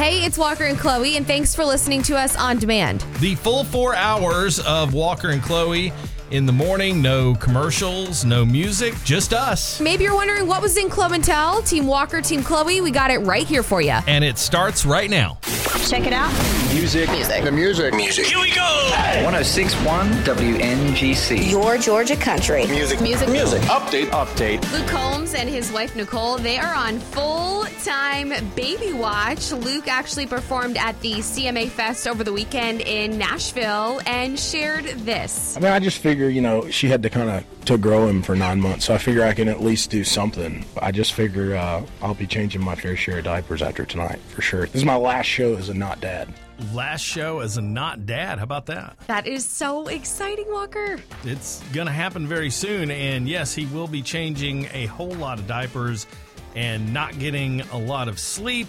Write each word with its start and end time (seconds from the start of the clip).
Hey, 0.00 0.24
it's 0.24 0.38
Walker 0.38 0.64
and 0.64 0.78
Chloe, 0.78 1.18
and 1.18 1.26
thanks 1.26 1.54
for 1.54 1.62
listening 1.62 2.00
to 2.04 2.16
us 2.16 2.34
on 2.34 2.56
demand. 2.56 3.04
The 3.18 3.34
full 3.34 3.64
four 3.64 3.94
hours 3.94 4.58
of 4.60 4.94
Walker 4.94 5.28
and 5.28 5.42
Chloe 5.42 5.92
in 6.30 6.46
the 6.46 6.52
morning. 6.52 7.02
No 7.02 7.34
commercials, 7.34 8.24
no 8.24 8.44
music, 8.44 8.94
just 9.04 9.32
us. 9.32 9.80
Maybe 9.80 10.04
you're 10.04 10.14
wondering 10.14 10.46
what 10.46 10.62
was 10.62 10.76
in 10.76 10.88
Club 10.88 11.12
and 11.12 11.22
Tell, 11.22 11.62
Team 11.62 11.86
Walker, 11.86 12.20
Team 12.20 12.42
Chloe. 12.42 12.80
We 12.80 12.90
got 12.90 13.10
it 13.10 13.18
right 13.18 13.46
here 13.46 13.62
for 13.62 13.80
you. 13.80 13.98
And 14.06 14.24
it 14.24 14.38
starts 14.38 14.84
right 14.84 15.10
now. 15.10 15.38
Check 15.88 16.06
it 16.06 16.12
out. 16.12 16.32
Music. 16.72 17.10
Music. 17.10 17.42
The 17.42 17.50
music. 17.50 17.94
Music. 17.94 18.26
Here 18.26 18.38
we 18.38 18.50
go. 18.50 18.90
1061 19.24 20.06
WNGC. 20.24 21.50
Your 21.50 21.78
Georgia 21.78 22.16
country. 22.16 22.66
Music. 22.66 23.00
Music. 23.00 23.28
Music. 23.28 23.60
Update. 23.62 24.06
Update. 24.10 24.72
Luke 24.72 24.86
Combs 24.86 25.34
and 25.34 25.48
his 25.48 25.72
wife 25.72 25.96
Nicole, 25.96 26.38
they 26.38 26.58
are 26.58 26.74
on 26.74 27.00
full 27.00 27.64
time 27.82 28.32
baby 28.54 28.92
watch. 28.92 29.52
Luke 29.52 29.88
actually 29.88 30.26
performed 30.26 30.76
at 30.76 31.00
the 31.00 31.14
CMA 31.14 31.68
Fest 31.68 32.06
over 32.06 32.22
the 32.22 32.32
weekend 32.32 32.82
in 32.82 33.18
Nashville 33.18 34.00
and 34.06 34.38
shared 34.38 34.84
this. 34.84 35.56
I 35.56 35.60
mean, 35.60 35.72
I 35.72 35.78
just 35.80 35.98
figure, 36.20 36.34
you 36.34 36.42
know, 36.42 36.68
she 36.68 36.88
had 36.88 37.02
to 37.02 37.08
kind 37.08 37.30
of 37.30 37.64
to 37.64 37.78
grow 37.78 38.06
him 38.06 38.22
for 38.22 38.36
nine 38.36 38.60
months, 38.60 38.84
so 38.84 38.92
I 38.92 38.98
figure 38.98 39.24
I 39.24 39.32
can 39.32 39.48
at 39.48 39.62
least 39.62 39.88
do 39.88 40.04
something. 40.04 40.66
I 40.82 40.92
just 40.92 41.14
figure 41.14 41.56
uh, 41.56 41.82
I'll 42.02 42.12
be 42.12 42.26
changing 42.26 42.62
my 42.62 42.74
fair 42.74 42.94
share 42.94 43.18
of 43.18 43.24
diapers 43.24 43.62
after 43.62 43.86
tonight 43.86 44.18
for 44.28 44.42
sure. 44.42 44.66
This 44.66 44.74
is 44.76 44.84
my 44.84 44.96
last 44.96 45.24
show 45.24 45.56
as 45.56 45.70
a 45.70 45.74
not 45.74 46.00
dad. 46.02 46.28
Last 46.74 47.00
show 47.00 47.40
as 47.40 47.56
a 47.56 47.62
not 47.62 48.04
dad. 48.04 48.36
How 48.36 48.44
about 48.44 48.66
that? 48.66 48.98
That 49.06 49.26
is 49.26 49.46
so 49.46 49.86
exciting, 49.86 50.44
Walker. 50.50 50.98
It's 51.24 51.62
going 51.72 51.86
to 51.86 51.92
happen 51.92 52.26
very 52.26 52.50
soon. 52.50 52.90
And 52.90 53.26
yes, 53.26 53.54
he 53.54 53.64
will 53.66 53.88
be 53.88 54.02
changing 54.02 54.68
a 54.74 54.84
whole 54.86 55.14
lot 55.14 55.38
of 55.38 55.46
diapers 55.46 56.06
and 56.54 56.92
not 56.92 57.18
getting 57.18 57.62
a 57.72 57.78
lot 57.78 58.08
of 58.08 58.18
sleep 58.18 58.68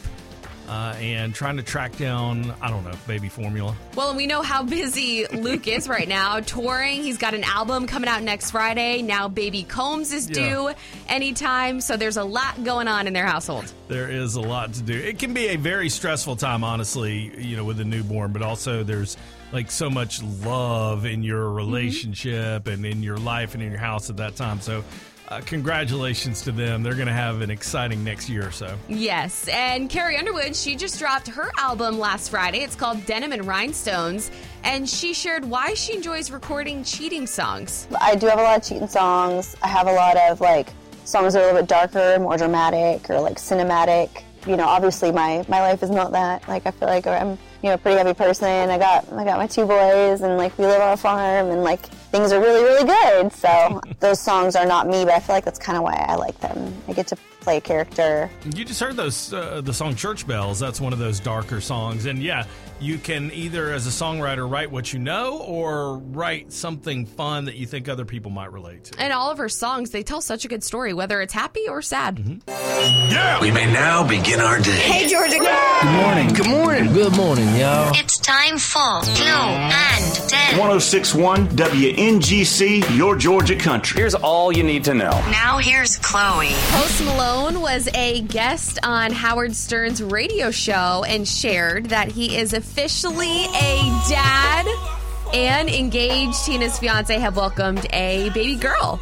uh, 0.72 0.96
and 1.02 1.36
trying 1.36 1.58
to 1.58 1.64
track 1.64 1.98
down, 1.98 2.54
I 2.62 2.70
don't 2.70 2.86
know, 2.86 2.94
baby 3.06 3.28
formula. 3.28 3.76
Well, 3.94 4.08
and 4.08 4.18
we 4.18 4.26
know 4.26 4.42
how 4.42 4.64
busy 4.64 5.28
Luke 5.28 5.68
is 5.68 5.90
right 5.90 6.08
now, 6.08 6.40
touring. 6.40 7.04
He's 7.04 7.18
got 7.18 7.34
an 7.34 7.44
album 7.44 7.88
coming 7.88 8.08
out 8.10 8.24
next 8.24 8.52
Friday. 8.52 9.02
Now, 9.02 9.28
Baby 9.28 9.64
Combs 9.64 10.14
is 10.14 10.26
due 10.28 10.70
Yeah. 10.70 10.74
anytime. 11.10 11.82
So 11.82 11.98
there's 11.98 12.16
a 12.16 12.24
lot 12.24 12.64
going 12.64 12.88
on 12.88 13.06
in 13.06 13.12
their 13.12 13.26
household. 13.26 13.66
There 13.90 14.10
is 14.10 14.36
a 14.36 14.42
lot 14.42 14.72
to 14.76 14.82
do. 14.82 14.94
It 14.94 15.20
can 15.20 15.34
be 15.34 15.50
a 15.50 15.58
very 15.58 15.90
stressful 15.90 16.38
time, 16.38 16.64
honestly, 16.64 17.34
you 17.38 17.58
know, 17.58 17.66
with 17.66 17.82
a 17.82 17.86
newborn, 17.86 18.32
but 18.32 18.42
also 18.42 18.84
there's 18.84 19.18
like 19.52 19.70
so 19.70 19.90
much 19.90 20.24
love 20.24 21.06
in 21.06 21.24
your 21.24 21.50
relationship 21.50 22.68
and 22.68 22.86
in 22.86 23.04
your 23.04 23.18
life 23.18 23.54
and 23.54 23.62
in 23.62 23.70
your 23.72 23.80
house 23.82 24.10
at 24.10 24.16
that 24.18 24.38
time. 24.38 24.62
So, 24.62 24.86
uh, 25.32 25.40
congratulations 25.46 26.42
to 26.42 26.52
them. 26.52 26.84
They're 26.84 26.94
going 26.94 27.08
to 27.08 27.14
have 27.14 27.42
an 27.42 27.50
exciting 27.50 28.04
next 28.04 28.30
year 28.30 28.48
or 28.48 28.52
so. 28.52 28.78
Yes, 28.90 29.48
and 29.48 29.90
Carrie 29.90 30.18
Underwood, 30.18 30.56
she 30.56 30.76
just 30.76 31.00
dropped 31.00 31.30
her 31.30 31.50
album 31.58 31.98
last 31.98 32.30
Friday. 32.30 32.60
It's 32.60 32.76
called 32.76 33.06
Denim 33.06 33.32
and 33.32 33.46
Rhinestones, 33.46 34.30
and 34.66 34.88
she 34.88 35.14
shared 35.14 35.46
why 35.46 35.74
she 35.74 35.96
enjoys 35.96 36.32
recording 36.32 36.84
cheating 36.84 37.26
songs. 37.26 37.88
I 38.00 38.16
do 38.16 38.28
have 38.28 38.40
a 38.40 38.44
lot 38.44 38.58
of 38.58 38.68
cheating 38.68 38.90
songs. 38.90 39.56
I 39.64 39.70
have 39.70 39.88
a 39.88 39.94
lot 39.94 40.18
of 40.18 40.42
like 40.42 40.68
songs 41.06 41.34
that 41.34 41.40
are 41.40 41.44
a 41.44 41.46
little 41.54 41.62
bit 41.62 41.70
darker, 41.70 42.20
more 42.20 42.36
dramatic, 42.36 43.10
or 43.10 43.22
like 43.22 43.38
cinematic. 43.38 44.24
You 44.46 44.58
know, 44.58 44.66
obviously 44.66 45.14
my 45.14 45.46
my 45.48 45.62
life 45.62 45.82
is 45.82 45.90
not 45.90 46.12
that. 46.12 46.46
Like 46.50 46.66
I 46.66 46.72
feel 46.72 46.90
like 46.90 47.08
I'm 47.08 47.38
you 47.64 47.70
know 47.70 47.76
a 47.76 47.78
pretty 47.78 47.98
heavy 47.98 48.14
person. 48.14 48.48
I 48.48 48.78
got 48.78 49.10
I 49.14 49.24
got 49.24 49.38
my 49.38 49.48
two 49.48 49.66
boys, 49.66 50.22
and 50.22 50.36
like 50.38 50.58
we 50.58 50.66
live 50.66 50.82
on 50.82 50.92
a 50.92 50.98
farm, 50.98 51.52
and 51.52 51.64
like 51.64 51.86
things 52.12 52.32
are 52.32 52.40
really 52.40 52.64
really 52.64 52.86
good. 52.86 53.32
So 53.34 53.82
those 54.00 54.20
songs 54.20 54.56
are 54.56 54.66
not 54.66 54.88
me, 54.88 55.06
but 55.06 55.14
I 55.14 55.20
feel 55.20 55.36
like 55.36 55.46
that's 55.46 55.60
kind 55.60 55.78
of 55.78 55.84
why 55.84 55.96
I 56.08 56.16
like 56.16 56.40
them. 56.40 56.74
I 56.88 56.94
get 56.94 57.08
to 57.08 57.18
play 57.40 57.58
a 57.58 57.62
character. 57.62 58.30
You 58.54 58.64
just 58.64 58.80
heard 58.80 58.96
those 58.96 59.34
uh, 59.34 59.62
the 59.62 59.74
song 59.74 59.96
Church 59.96 60.28
Bells. 60.28 60.60
That's 60.60 60.80
one 60.80 60.94
of 60.94 61.00
those 61.00 61.20
darker 61.20 61.60
songs, 61.62 62.06
and 62.06 62.22
yeah, 62.22 62.46
you 62.80 62.98
can 62.98 63.32
either 63.32 63.72
as 63.72 63.88
a 63.88 63.90
songwriter 63.90 64.50
write 64.50 64.70
what 64.72 64.92
you 64.94 65.00
know 65.00 65.40
or 65.40 65.98
write 65.98 66.52
something 66.52 67.06
fun 67.06 67.46
that 67.46 67.56
you 67.56 67.66
think 67.66 67.88
other 67.90 68.06
people 68.06 68.32
might 68.32 68.52
relate 68.52 68.84
to. 68.86 69.00
And 69.00 69.14
all 69.14 69.30
of 69.32 69.38
her 69.38 69.50
songs, 69.50 69.92
they 69.92 70.04
tell 70.04 70.22
such 70.22 70.46
a 70.46 70.48
good 70.48 70.64
story, 70.64 70.94
whether 70.94 71.22
it's 71.22 71.34
happy 71.34 71.68
or 71.68 71.82
sad. 71.82 72.42
Yeah, 72.48 73.40
We 73.42 73.52
may 73.52 73.72
now 73.72 74.08
begin 74.08 74.40
our 74.40 74.60
day. 74.60 74.72
Hey, 74.72 75.08
Georgia. 75.08 75.38
Good 75.38 75.92
morning. 75.92 76.34
Good 76.34 76.48
morning. 76.48 76.94
Good 76.94 77.16
morning, 77.16 77.56
y'all. 77.56 77.92
It's 77.96 78.18
time 78.22 78.58
for 78.58 79.04
Flo 79.04 79.26
and 79.26 80.30
Deb. 80.30 80.60
1061 80.60 81.48
WNGC, 81.50 82.98
your 82.98 83.16
Georgia 83.16 83.56
country. 83.56 84.00
Here's 84.00 84.16
all 84.16 84.52
you 84.52 84.64
need 84.64 84.84
to 84.84 84.94
know. 84.94 85.12
Now 85.32 85.58
here's 85.58 85.98
Chloe. 85.98 86.52
Post 86.70 87.04
Malone 87.04 87.62
was 87.62 87.90
a 87.94 88.22
guest 88.22 88.80
on 88.84 89.12
Howard 89.12 89.56
Stern's 89.56 90.04
radio 90.04 90.52
show 90.52 91.04
and 91.08 91.28
shared 91.28 91.88
that 91.88 92.10
he 92.12 92.38
is 92.38 92.54
officially 92.54 93.46
a 93.46 94.04
dad 94.10 94.68
and 95.34 95.70
engaged. 95.70 96.46
He 96.46 96.54
and 96.54 96.64
his 96.64 96.78
fiance 96.78 97.18
have 97.18 97.36
welcomed 97.38 97.88
a 97.92 98.30
baby 98.30 98.56
girl. 98.56 99.00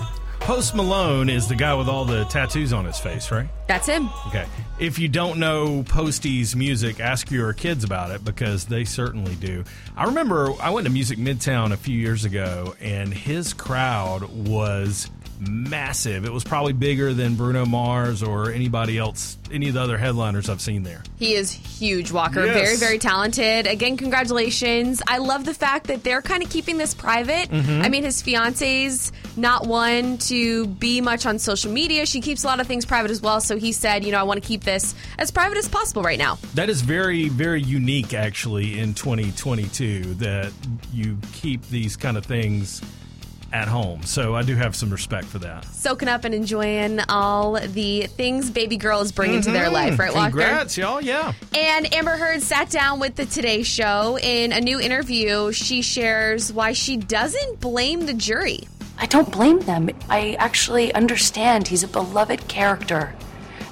Post 0.50 0.74
Malone 0.74 1.30
is 1.30 1.48
the 1.48 1.54
guy 1.54 1.76
with 1.76 1.88
all 1.88 2.06
the 2.06 2.24
tattoos 2.24 2.74
on 2.74 2.84
his 2.84 2.98
face, 2.98 3.30
right? 3.30 3.48
That's 3.68 3.86
him. 3.86 4.10
Okay. 4.26 4.48
If 4.80 4.98
you 4.98 5.08
don't 5.08 5.38
know 5.38 5.84
Posty's 5.84 6.56
music, 6.56 7.00
ask 7.00 7.30
your 7.30 7.54
kids 7.54 7.84
about 7.84 8.10
it 8.10 8.26
because 8.26 8.66
they 8.66 8.84
certainly 8.84 9.36
do. 9.36 9.64
I 9.96 10.06
remember 10.06 10.52
I 10.60 10.72
went 10.72 10.88
to 10.88 10.92
Music 10.92 11.20
Midtown 11.20 11.72
a 11.72 11.78
few 11.78 11.96
years 11.96 12.26
ago 12.26 12.74
and 12.82 13.14
his 13.14 13.54
crowd 13.54 14.24
was 14.24 15.12
massive. 15.40 16.26
It 16.26 16.34
was 16.34 16.44
probably 16.44 16.74
bigger 16.74 17.14
than 17.14 17.36
Bruno 17.36 17.66
Mars 17.66 18.22
or 18.22 18.52
anybody 18.52 18.98
else, 18.98 19.38
any 19.52 19.70
of 19.70 19.74
the 19.74 19.82
other 19.82 19.98
headliners 19.98 20.50
I've 20.50 20.62
seen 20.62 20.84
there. 20.84 21.04
He 21.18 21.34
is 21.34 21.52
huge, 21.52 22.12
Walker. 22.12 22.46
Yes. 22.46 22.56
Very, 22.56 22.78
very 22.78 23.00
talented. 23.00 23.68
Again, 23.68 23.98
congratulations. 23.98 25.02
I 25.08 25.20
love 25.20 25.46
the 25.46 25.54
fact 25.54 25.88
that 25.88 26.04
they're 26.04 26.22
kind 26.22 26.44
of 26.44 26.50
keeping 26.50 26.78
this 26.78 26.94
private. 26.94 27.50
Mm-hmm. 27.50 27.82
I 27.82 27.90
mean, 27.90 28.04
his 28.04 28.22
fiance's 28.22 29.12
not 29.38 29.68
one 29.68 30.18
to 30.20 30.68
be 30.68 31.02
much 31.02 31.26
on 31.26 31.40
social 31.40 31.72
media. 31.72 32.06
She 32.06 32.22
keeps 32.22 32.44
a 32.44 32.48
lot 32.48 32.60
of 32.60 32.68
things 32.68 32.86
private 32.86 33.12
as 33.12 33.22
well. 33.22 33.42
So 33.42 33.58
he 33.58 33.72
said, 33.72 34.04
you 34.04 34.12
know, 34.12 34.20
I 34.20 34.24
want 34.24 34.42
to 34.42 34.48
keep 34.48 34.64
this 34.64 34.96
as 35.18 35.32
private 35.32 35.58
as 35.58 35.68
possible 35.70 36.04
right 36.04 36.20
now. 36.20 36.38
That 36.56 36.70
is 36.70 36.82
very, 36.82 37.30
very 37.30 37.62
unique, 37.62 38.14
actually, 38.14 38.80
in 38.80 38.94
2022 38.94 40.16
that 40.16 40.52
you 40.92 41.18
keep 41.34 41.66
these 41.70 41.96
kind 41.96 42.18
of 42.18 42.26
things 42.26 42.82
at 43.52 43.68
home. 43.68 44.04
So 44.04 44.36
I 44.36 44.44
do 44.44 44.56
have 44.56 44.76
some 44.76 44.90
respect 44.90 45.28
for 45.28 45.40
that. 45.40 45.66
Soaking 45.66 46.08
up 46.08 46.24
and 46.26 46.34
enjoying 46.34 47.00
all 47.10 47.60
the 47.60 48.04
things 48.08 48.50
baby 48.50 48.78
girl 48.78 49.02
is 49.02 49.12
bringing 49.12 49.42
to 49.42 49.52
their 49.52 49.70
life, 49.70 49.98
right, 50.00 50.14
Walker? 50.14 50.38
Mm-hmm. 50.38 50.40
Congrats, 50.40 50.78
y'all. 50.78 51.02
Yeah. 51.02 51.34
And 51.56 51.94
Amber 51.94 52.18
Heard 52.18 52.42
sat 52.42 52.70
down 52.70 53.00
with 53.00 53.16
the 53.16 53.26
Today 53.26 53.64
Show. 53.64 54.18
In 54.20 54.52
a 54.52 54.62
new 54.62 54.80
interview, 54.80 55.52
she 55.52 55.82
shares 55.82 56.52
why 56.54 56.74
she 56.74 56.98
doesn't 56.98 57.60
blame 57.60 58.06
the 58.06 58.14
jury. 58.14 58.68
I 58.98 59.06
don't 59.06 59.32
blame 59.32 59.60
them. 59.62 59.90
I 60.10 60.36
actually 60.40 60.94
understand 60.94 61.68
he's 61.68 61.84
a 61.84 61.88
beloved 61.88 62.48
character 62.48 63.16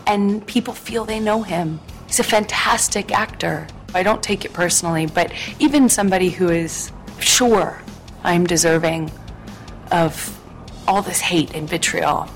and 0.05 0.45
people 0.47 0.73
feel 0.73 1.03
they 1.03 1.19
know 1.19 1.43
him. 1.43 1.79
He's 2.07 2.19
a 2.19 2.23
fantastic 2.23 3.11
actor. 3.11 3.67
I 3.93 4.03
don't 4.03 4.23
take 4.23 4.45
it 4.45 4.53
personally, 4.53 5.05
but 5.05 5.31
even 5.59 5.89
somebody 5.89 6.29
who 6.29 6.49
is 6.49 6.91
sure 7.19 7.81
I'm 8.23 8.45
deserving 8.45 9.11
of 9.91 10.39
all 10.87 11.01
this 11.01 11.19
hate 11.19 11.53
and 11.53 11.69
vitriol, 11.69 12.27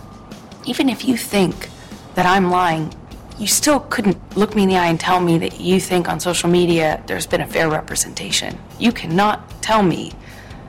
even 0.66 0.90
if 0.90 1.06
you 1.06 1.18
think 1.18 1.70
that 2.16 2.26
I'm 2.26 2.50
lying, 2.50 2.94
you 3.38 3.48
still 3.48 3.80
couldn't 3.80 4.38
look 4.38 4.56
me 4.56 4.64
in 4.64 4.70
the 4.70 4.78
eye 4.78 4.88
and 4.88 5.00
tell 5.00 5.20
me 5.20 5.38
that 5.40 5.60
you 5.60 5.80
think 5.80 6.08
on 6.10 6.20
social 6.20 6.50
media 6.50 7.02
there's 7.08 7.26
been 7.26 7.42
a 7.42 7.48
fair 7.48 7.70
representation. 7.70 8.58
You 8.80 8.92
cannot 8.92 9.62
tell 9.62 9.82
me 9.82 10.12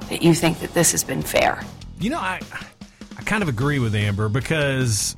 that 0.09 0.23
you 0.23 0.35
think 0.35 0.61
that 0.61 0.73
this 0.73 0.93
has 0.93 1.05
been 1.05 1.23
fair. 1.23 1.63
You 2.01 2.11
know, 2.11 2.19
I 2.19 2.41
I 3.19 3.23
kind 3.23 3.43
of 3.43 3.49
agree 3.49 3.79
with 3.79 3.95
Amber 3.95 4.29
because 4.29 5.17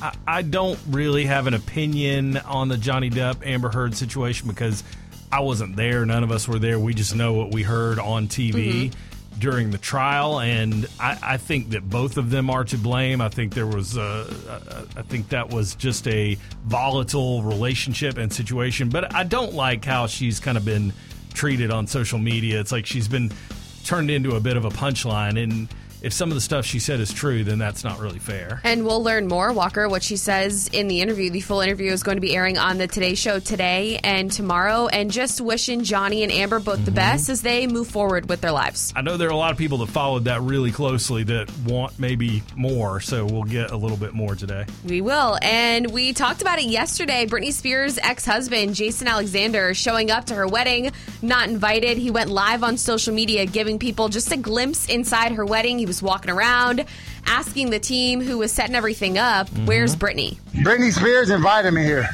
I, 0.00 0.14
I 0.26 0.42
don't 0.42 0.78
really 0.88 1.24
have 1.26 1.46
an 1.46 1.54
opinion 1.54 2.38
on 2.38 2.68
the 2.68 2.76
Johnny 2.76 3.10
Depp 3.10 3.46
Amber 3.46 3.70
Heard 3.70 3.94
situation 3.96 4.48
because 4.48 4.82
I 5.30 5.40
wasn't 5.40 5.76
there. 5.76 6.04
None 6.06 6.22
of 6.24 6.30
us 6.30 6.48
were 6.48 6.58
there. 6.58 6.78
We 6.78 6.94
just 6.94 7.14
know 7.14 7.32
what 7.32 7.52
we 7.52 7.62
heard 7.62 7.98
on 7.98 8.28
TV. 8.28 8.52
Mm-hmm. 8.90 9.13
During 9.38 9.72
the 9.72 9.78
trial, 9.78 10.40
and 10.40 10.86
I, 11.00 11.18
I 11.20 11.36
think 11.36 11.70
that 11.70 11.90
both 11.90 12.16
of 12.18 12.30
them 12.30 12.50
are 12.50 12.64
to 12.64 12.78
blame. 12.78 13.20
I 13.20 13.28
think 13.28 13.52
there 13.52 13.66
was, 13.66 13.98
uh, 13.98 14.32
I 14.96 15.00
I 15.00 15.02
think 15.02 15.28
that 15.30 15.50
was 15.50 15.74
just 15.74 16.06
a 16.06 16.38
volatile 16.64 17.42
relationship 17.42 18.16
and 18.16 18.32
situation. 18.32 18.88
But 18.88 19.14
I 19.14 19.24
don't 19.24 19.52
like 19.52 19.84
how 19.84 20.06
she's 20.06 20.38
kind 20.40 20.56
of 20.56 20.64
been 20.64 20.92
treated 21.34 21.70
on 21.70 21.86
social 21.88 22.18
media. 22.18 22.60
It's 22.60 22.72
like 22.72 22.86
she's 22.86 23.08
been 23.08 23.32
turned 23.84 24.10
into 24.10 24.36
a 24.36 24.40
bit 24.40 24.56
of 24.56 24.64
a 24.64 24.70
punchline, 24.70 25.42
and 25.42 25.68
if 26.04 26.12
some 26.12 26.30
of 26.30 26.34
the 26.34 26.40
stuff 26.40 26.66
she 26.66 26.78
said 26.78 27.00
is 27.00 27.12
true, 27.12 27.44
then 27.44 27.58
that's 27.58 27.82
not 27.82 27.98
really 27.98 28.18
fair. 28.18 28.60
And 28.62 28.84
we'll 28.84 29.02
learn 29.02 29.26
more, 29.26 29.52
Walker, 29.52 29.88
what 29.88 30.02
she 30.02 30.16
says 30.16 30.68
in 30.72 30.86
the 30.86 31.00
interview. 31.00 31.30
The 31.30 31.40
full 31.40 31.60
interview 31.60 31.90
is 31.90 32.02
going 32.02 32.18
to 32.18 32.20
be 32.20 32.36
airing 32.36 32.58
on 32.58 32.76
the 32.76 32.86
Today 32.86 33.14
Show 33.14 33.38
today 33.38 33.98
and 34.04 34.30
tomorrow. 34.30 34.86
And 34.86 35.10
just 35.10 35.40
wishing 35.40 35.82
Johnny 35.82 36.22
and 36.22 36.30
Amber 36.30 36.60
both 36.60 36.74
Mm-hmm. 36.74 36.84
the 36.86 36.90
best 36.90 37.28
as 37.30 37.40
they 37.40 37.66
move 37.66 37.86
forward 37.88 38.28
with 38.28 38.40
their 38.40 38.50
lives. 38.52 38.92
I 38.96 39.00
know 39.00 39.16
there 39.16 39.28
are 39.28 39.32
a 39.32 39.36
lot 39.36 39.52
of 39.52 39.56
people 39.58 39.78
that 39.78 39.86
followed 39.88 40.24
that 40.24 40.42
really 40.42 40.72
closely 40.72 41.22
that 41.24 41.50
want 41.64 41.98
maybe 41.98 42.42
more, 42.56 43.00
so 43.00 43.24
we'll 43.24 43.44
get 43.44 43.70
a 43.70 43.76
little 43.76 43.96
bit 43.96 44.12
more 44.12 44.34
today. 44.34 44.66
We 44.84 45.00
will. 45.00 45.38
And 45.40 45.90
we 45.92 46.12
talked 46.12 46.42
about 46.42 46.58
it 46.58 46.66
yesterday. 46.66 47.26
Britney 47.26 47.52
Spears' 47.52 47.96
ex 47.98 48.26
husband, 48.26 48.74
Jason 48.74 49.06
Alexander, 49.08 49.72
showing 49.72 50.10
up 50.10 50.26
to 50.26 50.34
her 50.34 50.46
wedding, 50.48 50.90
not 51.22 51.48
invited. 51.48 51.96
He 51.96 52.10
went 52.10 52.28
live 52.28 52.62
on 52.64 52.76
social 52.76 53.14
media, 53.14 53.46
giving 53.46 53.78
people 53.78 54.08
just 54.08 54.30
a 54.32 54.36
glimpse 54.36 54.86
inside 54.88 55.32
her 55.32 55.46
wedding. 55.46 55.78
He 55.78 55.86
was 55.86 55.93
walking 56.02 56.30
around, 56.30 56.84
asking 57.26 57.70
the 57.70 57.78
team 57.80 58.20
who 58.20 58.38
was 58.38 58.52
setting 58.52 58.74
everything 58.74 59.18
up, 59.18 59.48
Where's 59.64 59.96
Britney? 59.96 60.38
Britney 60.52 60.92
Spears 60.92 61.30
invited 61.30 61.72
me 61.72 61.82
here. 61.82 62.08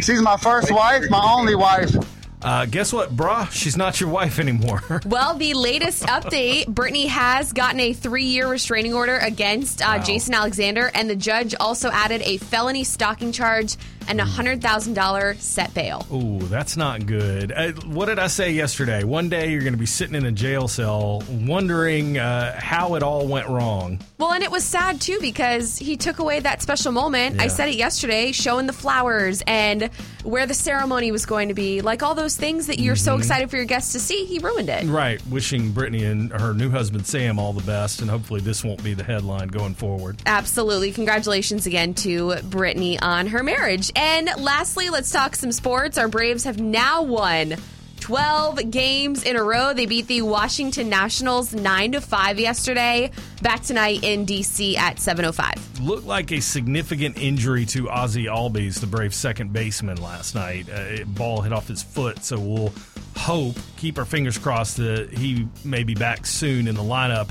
She's 0.00 0.22
my 0.22 0.36
first 0.36 0.70
wife, 0.72 1.04
my 1.10 1.34
only 1.36 1.54
wife. 1.54 1.94
Uh, 2.42 2.64
guess 2.64 2.90
what, 2.90 3.14
brah? 3.14 3.50
She's 3.50 3.76
not 3.76 4.00
your 4.00 4.08
wife 4.08 4.38
anymore. 4.38 4.80
Well, 5.04 5.34
the 5.34 5.54
latest 5.54 6.04
update 6.04 6.66
Britney 6.66 7.06
has 7.06 7.52
gotten 7.52 7.80
a 7.80 7.92
three 7.92 8.24
year 8.24 8.48
restraining 8.48 8.94
order 8.94 9.18
against 9.18 9.82
uh, 9.82 9.98
Jason 10.02 10.34
Alexander, 10.34 10.90
and 10.94 11.10
the 11.10 11.16
judge 11.16 11.54
also 11.58 11.90
added 11.90 12.22
a 12.22 12.38
felony 12.38 12.84
stalking 12.84 13.32
charge 13.32 13.76
and 14.08 14.20
a 14.20 14.24
$100,000 14.24 15.38
set 15.40 15.72
bail. 15.74 16.06
Ooh, 16.12 16.38
that's 16.48 16.76
not 16.76 17.06
good. 17.06 17.52
Uh, 17.52 17.72
what 17.86 18.06
did 18.06 18.18
I 18.18 18.26
say 18.26 18.52
yesterday? 18.52 19.04
One 19.04 19.28
day 19.28 19.50
you're 19.50 19.60
going 19.62 19.72
to 19.72 19.78
be 19.78 19.86
sitting 19.86 20.14
in 20.14 20.26
a 20.26 20.32
jail 20.32 20.68
cell 20.68 21.22
wondering 21.30 22.18
uh, 22.18 22.58
how 22.60 22.94
it 22.94 23.02
all 23.02 23.26
went 23.26 23.48
wrong. 23.48 24.00
Well, 24.18 24.32
and 24.32 24.42
it 24.42 24.50
was 24.50 24.64
sad 24.64 25.00
too 25.00 25.18
because 25.20 25.78
he 25.78 25.96
took 25.96 26.18
away 26.18 26.40
that 26.40 26.62
special 26.62 26.92
moment. 26.92 27.40
I 27.40 27.46
said 27.48 27.68
it 27.68 27.76
yesterday, 27.76 28.32
showing 28.32 28.66
the 28.66 28.72
flowers 28.72 29.42
and 29.46 29.90
where 30.24 30.46
the 30.46 30.54
ceremony 30.54 31.12
was 31.12 31.24
going 31.26 31.48
to 31.48 31.54
be. 31.54 31.80
Like 31.80 32.02
all 32.02 32.14
those 32.14 32.36
things 32.36 32.66
that 32.66 32.78
you're 32.78 32.96
so 32.96 33.16
Mhm. 33.16 33.18
excited 33.20 33.50
for 33.50 33.56
your 33.56 33.64
guests 33.64 33.92
to 33.92 34.00
see, 34.00 34.24
he 34.26 34.38
ruined 34.38 34.68
it. 34.68 34.86
Right. 34.86 35.20
Wishing 35.28 35.72
Britney 35.72 36.10
and 36.10 36.30
her 36.32 36.52
new 36.52 36.70
husband 36.70 37.06
Sam 37.06 37.38
all 37.38 37.52
the 37.52 37.62
best, 37.62 38.00
and 38.00 38.10
hopefully 38.10 38.40
this 38.40 38.62
won't 38.64 38.82
be 38.84 38.94
the 38.94 39.04
headline 39.04 39.48
going 39.48 39.74
forward. 39.74 40.20
Absolutely. 40.26 40.92
Congratulations 40.92 41.66
again 41.66 41.94
to 41.94 42.28
Britney 42.48 42.98
on 43.00 43.28
her 43.28 43.42
marriage. 43.42 43.89
And 43.96 44.30
lastly, 44.38 44.90
let's 44.90 45.10
talk 45.10 45.36
some 45.36 45.52
sports. 45.52 45.98
Our 45.98 46.08
Braves 46.08 46.44
have 46.44 46.60
now 46.60 47.02
won 47.02 47.56
12 48.00 48.70
games 48.70 49.22
in 49.22 49.36
a 49.36 49.42
row. 49.42 49.72
They 49.72 49.86
beat 49.86 50.06
the 50.08 50.22
Washington 50.22 50.88
Nationals 50.88 51.54
9 51.54 51.92
to 51.92 52.00
5 52.00 52.40
yesterday. 52.40 53.10
Back 53.42 53.62
tonight 53.62 54.02
in 54.02 54.26
DC 54.26 54.76
at 54.76 54.98
7:05. 54.98 55.80
Looked 55.80 56.06
like 56.06 56.32
a 56.32 56.40
significant 56.40 57.18
injury 57.18 57.64
to 57.66 57.88
Ozzie 57.88 58.24
Albies, 58.24 58.80
the 58.80 58.86
Braves' 58.86 59.16
second 59.16 59.52
baseman, 59.52 60.00
last 60.02 60.34
night. 60.34 60.68
Uh, 60.68 61.04
ball 61.04 61.42
hit 61.42 61.52
off 61.52 61.68
his 61.68 61.82
foot, 61.82 62.24
so 62.24 62.38
we'll 62.38 62.72
hope, 63.16 63.56
keep 63.76 63.98
our 63.98 64.04
fingers 64.04 64.38
crossed 64.38 64.78
that 64.78 65.10
he 65.12 65.46
may 65.64 65.84
be 65.84 65.94
back 65.94 66.26
soon 66.26 66.66
in 66.66 66.74
the 66.74 66.82
lineup. 66.82 67.28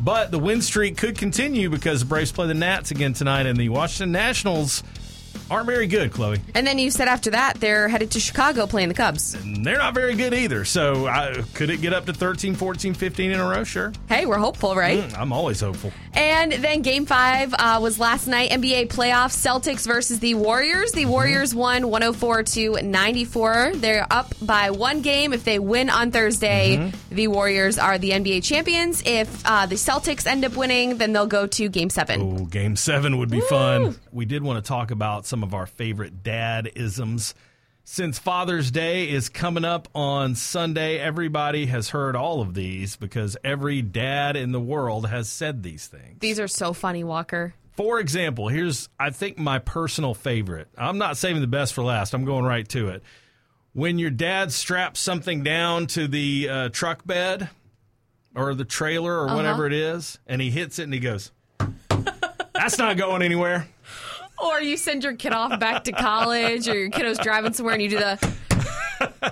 But 0.00 0.30
the 0.30 0.38
win 0.38 0.62
streak 0.62 0.96
could 0.96 1.18
continue 1.18 1.68
because 1.68 2.00
the 2.00 2.06
Braves 2.06 2.32
play 2.32 2.46
the 2.46 2.54
Nats 2.54 2.90
again 2.90 3.12
tonight, 3.12 3.46
and 3.46 3.58
the 3.58 3.68
Washington 3.68 4.12
Nationals 4.12 4.82
aren't 5.50 5.66
very 5.66 5.86
good, 5.86 6.12
Chloe. 6.12 6.40
And 6.54 6.66
then 6.66 6.78
you 6.78 6.90
said 6.90 7.08
after 7.08 7.30
that 7.30 7.60
they're 7.60 7.88
headed 7.88 8.10
to 8.12 8.20
Chicago 8.20 8.66
playing 8.66 8.88
the 8.88 8.94
Cubs. 8.94 9.34
And 9.34 9.64
they're 9.64 9.78
not 9.78 9.94
very 9.94 10.14
good 10.14 10.34
either. 10.34 10.64
So 10.64 11.06
I, 11.06 11.42
could 11.54 11.70
it 11.70 11.80
get 11.80 11.92
up 11.92 12.06
to 12.06 12.12
13, 12.12 12.54
14, 12.54 12.94
15 12.94 13.30
in 13.30 13.40
a 13.40 13.48
row? 13.48 13.64
Sure. 13.64 13.92
Hey, 14.08 14.26
we're 14.26 14.38
hopeful, 14.38 14.74
right? 14.74 15.02
Mm, 15.02 15.18
I'm 15.18 15.32
always 15.32 15.60
hopeful. 15.60 15.92
And 16.14 16.52
then 16.52 16.82
game 16.82 17.06
five 17.06 17.54
uh, 17.54 17.78
was 17.80 17.98
last 17.98 18.26
night 18.26 18.50
NBA 18.50 18.88
playoffs 18.88 19.36
Celtics 19.36 19.86
versus 19.86 20.18
the 20.18 20.34
Warriors. 20.34 20.92
The 20.92 21.06
Warriors 21.06 21.54
won 21.54 21.88
104 21.88 22.42
to 22.42 22.82
94. 22.82 23.72
They're 23.76 24.06
up 24.10 24.34
by 24.42 24.70
one 24.70 25.02
game. 25.02 25.32
If 25.32 25.44
they 25.44 25.58
win 25.58 25.88
on 25.88 26.10
Thursday, 26.10 26.92
the 27.10 27.28
Warriors 27.28 27.78
are 27.78 27.98
the 27.98 28.10
NBA 28.10 28.42
champions. 28.42 29.02
If 29.06 29.46
uh, 29.46 29.66
the 29.66 29.76
Celtics 29.76 30.26
end 30.26 30.44
up 30.44 30.56
winning, 30.56 30.98
then 30.98 31.12
they'll 31.12 31.26
go 31.26 31.46
to 31.46 31.68
game 31.68 31.90
seven. 31.90 32.20
Oh, 32.40 32.44
game 32.46 32.76
seven 32.76 33.18
would 33.18 33.30
be 33.30 33.40
fun. 33.40 33.96
We 34.12 34.24
did 34.24 34.42
want 34.42 34.62
to 34.62 34.68
talk 34.68 34.90
about 34.90 35.26
some 35.26 35.42
of 35.42 35.54
our 35.54 35.66
favorite 35.66 36.22
dad 36.22 36.70
isms. 36.74 37.34
Since 37.92 38.20
Father's 38.20 38.70
Day 38.70 39.10
is 39.10 39.28
coming 39.28 39.64
up 39.64 39.88
on 39.96 40.36
Sunday, 40.36 40.98
everybody 41.00 41.66
has 41.66 41.88
heard 41.88 42.14
all 42.14 42.40
of 42.40 42.54
these 42.54 42.94
because 42.94 43.36
every 43.42 43.82
dad 43.82 44.36
in 44.36 44.52
the 44.52 44.60
world 44.60 45.08
has 45.08 45.28
said 45.28 45.64
these 45.64 45.88
things. 45.88 46.20
These 46.20 46.38
are 46.38 46.46
so 46.46 46.72
funny, 46.72 47.02
Walker. 47.02 47.52
For 47.72 47.98
example, 47.98 48.46
here's, 48.46 48.88
I 49.00 49.10
think, 49.10 49.38
my 49.38 49.58
personal 49.58 50.14
favorite. 50.14 50.68
I'm 50.78 50.98
not 50.98 51.16
saving 51.16 51.40
the 51.40 51.48
best 51.48 51.74
for 51.74 51.82
last, 51.82 52.14
I'm 52.14 52.24
going 52.24 52.44
right 52.44 52.68
to 52.68 52.90
it. 52.90 53.02
When 53.72 53.98
your 53.98 54.10
dad 54.10 54.52
straps 54.52 55.00
something 55.00 55.42
down 55.42 55.88
to 55.88 56.06
the 56.06 56.48
uh, 56.48 56.68
truck 56.68 57.04
bed 57.04 57.50
or 58.36 58.54
the 58.54 58.64
trailer 58.64 59.18
or 59.18 59.26
Uh-huh. 59.26 59.34
whatever 59.34 59.66
it 59.66 59.72
is, 59.72 60.20
and 60.28 60.40
he 60.40 60.50
hits 60.52 60.78
it 60.78 60.84
and 60.84 60.94
he 60.94 61.00
goes, 61.00 61.32
That's 62.54 62.78
not 62.78 62.96
going 62.96 63.22
anywhere. 63.22 63.66
Or 64.42 64.60
you 64.60 64.76
send 64.76 65.04
your 65.04 65.14
kid 65.14 65.32
off 65.32 65.58
back 65.60 65.84
to 65.84 65.92
college, 65.92 66.68
or 66.68 66.78
your 66.78 66.90
kiddo's 66.90 67.18
driving 67.18 67.52
somewhere 67.52 67.74
and 67.74 67.82
you 67.82 67.90
do 67.90 67.98
the 67.98 68.36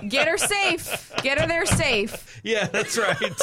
get 0.07 0.27
her 0.27 0.37
safe, 0.37 1.11
get 1.21 1.39
her 1.39 1.47
there 1.47 1.65
safe. 1.65 2.39
Yeah, 2.43 2.67
that's 2.67 2.97
right. 2.97 3.41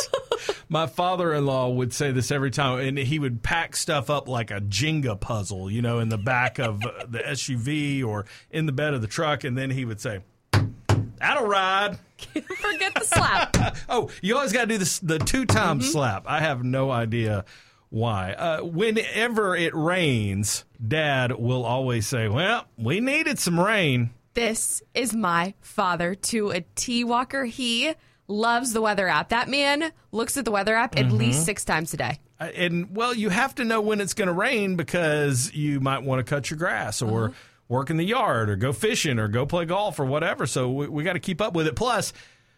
My 0.69 0.87
father 0.87 1.33
in 1.35 1.47
law 1.47 1.69
would 1.69 1.93
say 1.93 2.13
this 2.13 2.31
every 2.31 2.51
time, 2.51 2.81
and 2.81 2.99
he 2.99 3.19
would 3.19 3.43
pack 3.43 3.77
stuff 3.77 4.11
up 4.11 4.29
like 4.29 4.51
a 4.51 4.61
Jenga 4.61 5.19
puzzle, 5.19 5.71
you 5.71 5.83
know, 5.83 5.99
in 5.99 6.09
the 6.09 6.19
back 6.19 6.59
of 6.59 6.81
the 6.81 7.23
SUV 7.27 8.05
or 8.05 8.27
in 8.51 8.67
the 8.67 8.73
bed 8.73 8.95
of 8.95 9.03
the 9.03 9.07
truck, 9.07 9.45
and 9.45 9.57
then 9.57 9.71
he 9.71 9.85
would 9.85 10.01
say, 10.01 10.21
That'll 11.19 11.47
ride. 11.47 11.99
Forget 12.19 12.95
the 12.95 13.05
slap. 13.05 13.57
Oh, 13.89 14.11
you 14.21 14.37
always 14.37 14.53
got 14.53 14.63
to 14.63 14.67
do 14.67 14.79
this, 14.79 14.99
the 14.99 15.19
two 15.19 15.45
time 15.45 15.81
mm-hmm. 15.81 15.89
slap. 15.89 16.25
I 16.27 16.41
have 16.41 16.65
no 16.65 16.91
idea 16.91 17.45
why. 17.91 18.33
Uh, 18.33 18.63
whenever 18.63 19.55
it 19.57 19.75
rains, 19.75 20.65
dad 20.87 21.33
will 21.33 21.65
always 21.65 22.07
say, 22.07 22.29
Well, 22.29 22.67
we 22.77 23.01
needed 23.01 23.39
some 23.39 23.59
rain. 23.59 24.11
This 24.35 24.83
is 24.95 25.15
my 25.15 25.55
father 25.61 26.15
to 26.15 26.51
a 26.51 26.61
T 26.75 27.05
Walker. 27.05 27.45
He 27.45 27.95
loves 28.29 28.73
the 28.73 28.81
weather 28.83 29.09
app. 29.09 29.31
That 29.31 29.49
man 29.49 29.93
looks 30.13 30.37
at 30.37 30.45
the 30.45 30.51
weather 30.51 30.75
app 30.75 30.99
at 30.99 31.07
Mhm. 31.07 31.13
least 31.13 31.45
six 31.45 31.65
times 31.65 31.95
a 31.95 31.97
day. 31.97 32.19
Uh, 32.41 32.49
And 32.55 32.95
well, 32.95 33.15
you 33.15 33.31
have 33.31 33.55
to 33.55 33.65
know 33.65 33.81
when 33.81 34.01
it's 34.01 34.13
going 34.15 34.27
to 34.29 34.35
rain 34.35 34.77
because 34.77 35.53
you 35.55 35.81
might 35.81 36.03
want 36.03 36.19
to 36.19 36.25
cut 36.29 36.51
your 36.51 36.59
grass 36.59 37.01
or 37.01 37.33
work 37.69 37.89
in 37.89 37.97
the 37.97 38.05
yard 38.05 38.51
or 38.51 38.57
go 38.57 38.73
fishing 38.73 39.19
or 39.19 39.27
go 39.29 39.47
play 39.47 39.65
golf 39.65 39.99
or 39.99 40.05
whatever. 40.05 40.47
So 40.47 40.71
we, 40.71 40.89
we 40.89 41.03
got 41.05 41.15
to 41.15 41.19
keep 41.21 41.41
up 41.41 41.55
with 41.55 41.67
it. 41.67 41.75
Plus, 41.77 42.13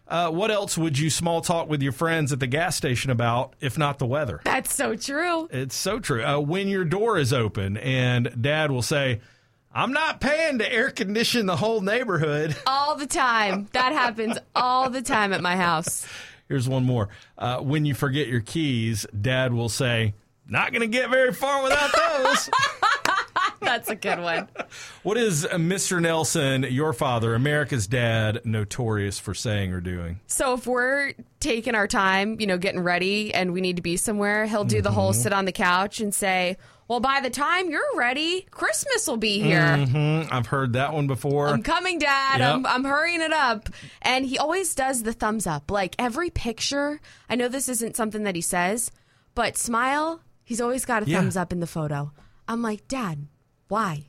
uh, 0.09 0.31
what 0.31 0.51
else 0.51 0.79
would 0.79 0.99
you 0.99 1.11
small 1.11 1.41
talk 1.41 1.69
with 1.69 1.83
your 1.83 1.93
friends 1.93 2.33
at 2.33 2.41
the 2.41 2.47
gas 2.47 2.77
station 2.77 3.11
about 3.11 3.55
if 3.61 3.77
not 3.77 3.99
the 3.99 4.07
weather? 4.07 4.41
That's 4.45 4.75
so 4.75 4.97
true. 4.97 5.49
It's 5.51 5.77
so 5.77 6.01
true. 6.01 6.25
Uh, 6.25 6.39
when 6.41 6.69
your 6.69 6.85
door 6.85 7.19
is 7.19 7.33
open 7.33 7.77
and 7.77 8.35
dad 8.41 8.71
will 8.71 8.83
say, 8.83 9.21
I'm 9.73 9.93
not 9.93 10.21
paying 10.21 10.59
to 10.59 10.73
air 10.73 10.91
condition 10.91 11.47
the 11.47 11.57
whole 11.57 11.83
neighborhood. 11.83 12.57
All 12.67 12.97
the 12.97 13.07
time. 13.07 13.69
That 13.73 13.93
happens 13.93 14.39
all 14.55 14.91
the 14.91 15.03
time 15.03 15.33
at 15.33 15.43
my 15.43 15.57
house. 15.57 16.07
Here's 16.49 16.69
one 16.69 16.85
more. 16.85 17.11
Uh, 17.37 17.59
when 17.59 17.85
you 17.85 17.95
forget 17.95 18.27
your 18.27 18.41
keys, 18.41 19.07
dad 19.21 19.53
will 19.53 19.69
say, 19.69 20.15
Not 20.49 20.73
going 20.73 20.81
to 20.81 20.88
get 20.88 21.11
very 21.11 21.35
far 21.35 21.62
without 21.62 21.93
those. 21.93 22.50
That's 23.61 23.88
a 23.88 23.95
good 23.97 24.21
one. 24.21 24.49
what 25.03 25.17
is 25.17 25.45
uh, 25.45 25.50
Mr. 25.57 26.00
Nelson, 26.00 26.62
your 26.71 26.93
father, 26.93 27.35
America's 27.35 27.87
dad, 27.87 28.41
notorious 28.45 29.19
for 29.19 29.35
saying 29.35 29.73
or 29.73 29.81
doing? 29.81 30.21
So 30.27 30.55
if 30.55 30.67
we're 30.67 31.12
taking 31.41 31.75
our 31.75 31.87
time, 31.88 32.41
you 32.41 32.47
know, 32.47 32.59
getting 32.59 32.81
ready 32.81 33.33
and 33.35 33.53
we 33.53 33.61
need 33.61 33.77
to 33.77 33.83
be 33.83 33.97
somewhere, 33.97 34.47
he'll 34.47 34.65
do 34.65 34.81
the 34.83 34.91
whole 34.91 35.12
Mhm. 35.12 35.17
sit 35.23 35.33
on 35.33 35.45
the 35.45 35.53
couch 35.53 36.00
and 36.00 36.15
say, 36.15 36.57
Well, 36.87 37.00
by 37.00 37.21
the 37.21 37.29
time 37.29 37.69
you're 37.69 37.83
ready, 37.97 38.47
Christmas 38.50 39.07
will 39.07 39.19
be 39.19 39.41
here. 39.41 39.61
Mhm. 39.61 40.29
I've 40.33 40.47
heard 40.47 40.73
that 40.73 40.95
one 40.95 41.07
before. 41.07 41.49
I'm 41.49 41.62
coming, 41.62 41.99
Dad. 41.99 42.41
Yep. 42.41 42.55
I'm, 42.55 42.67
I'm 42.67 42.85
hurrying 42.85 43.21
it 43.21 43.31
up. 43.33 43.69
And 44.00 44.25
he 44.25 44.38
always 44.38 44.75
does 44.75 45.03
the 45.03 45.12
thumbs 45.12 45.47
up. 45.47 45.71
Like 45.71 45.95
every 45.99 46.31
picture, 46.31 46.99
I 47.29 47.35
know 47.37 47.49
this 47.49 47.69
isn't 47.69 47.95
something 47.95 48.23
that 48.23 48.35
he 48.37 48.41
says, 48.41 48.91
but 49.35 49.59
smile, 49.59 50.23
he's 50.45 50.62
always 50.62 50.87
got 50.87 51.03
a 51.03 51.07
Yeah. 51.11 51.19
thumbs 51.19 51.37
up 51.37 51.53
in 51.53 51.61
the 51.61 51.67
photo. 51.67 52.11
I'm 52.49 52.62
like, 52.62 52.88
Dad, 52.88 53.27
why? 53.69 54.07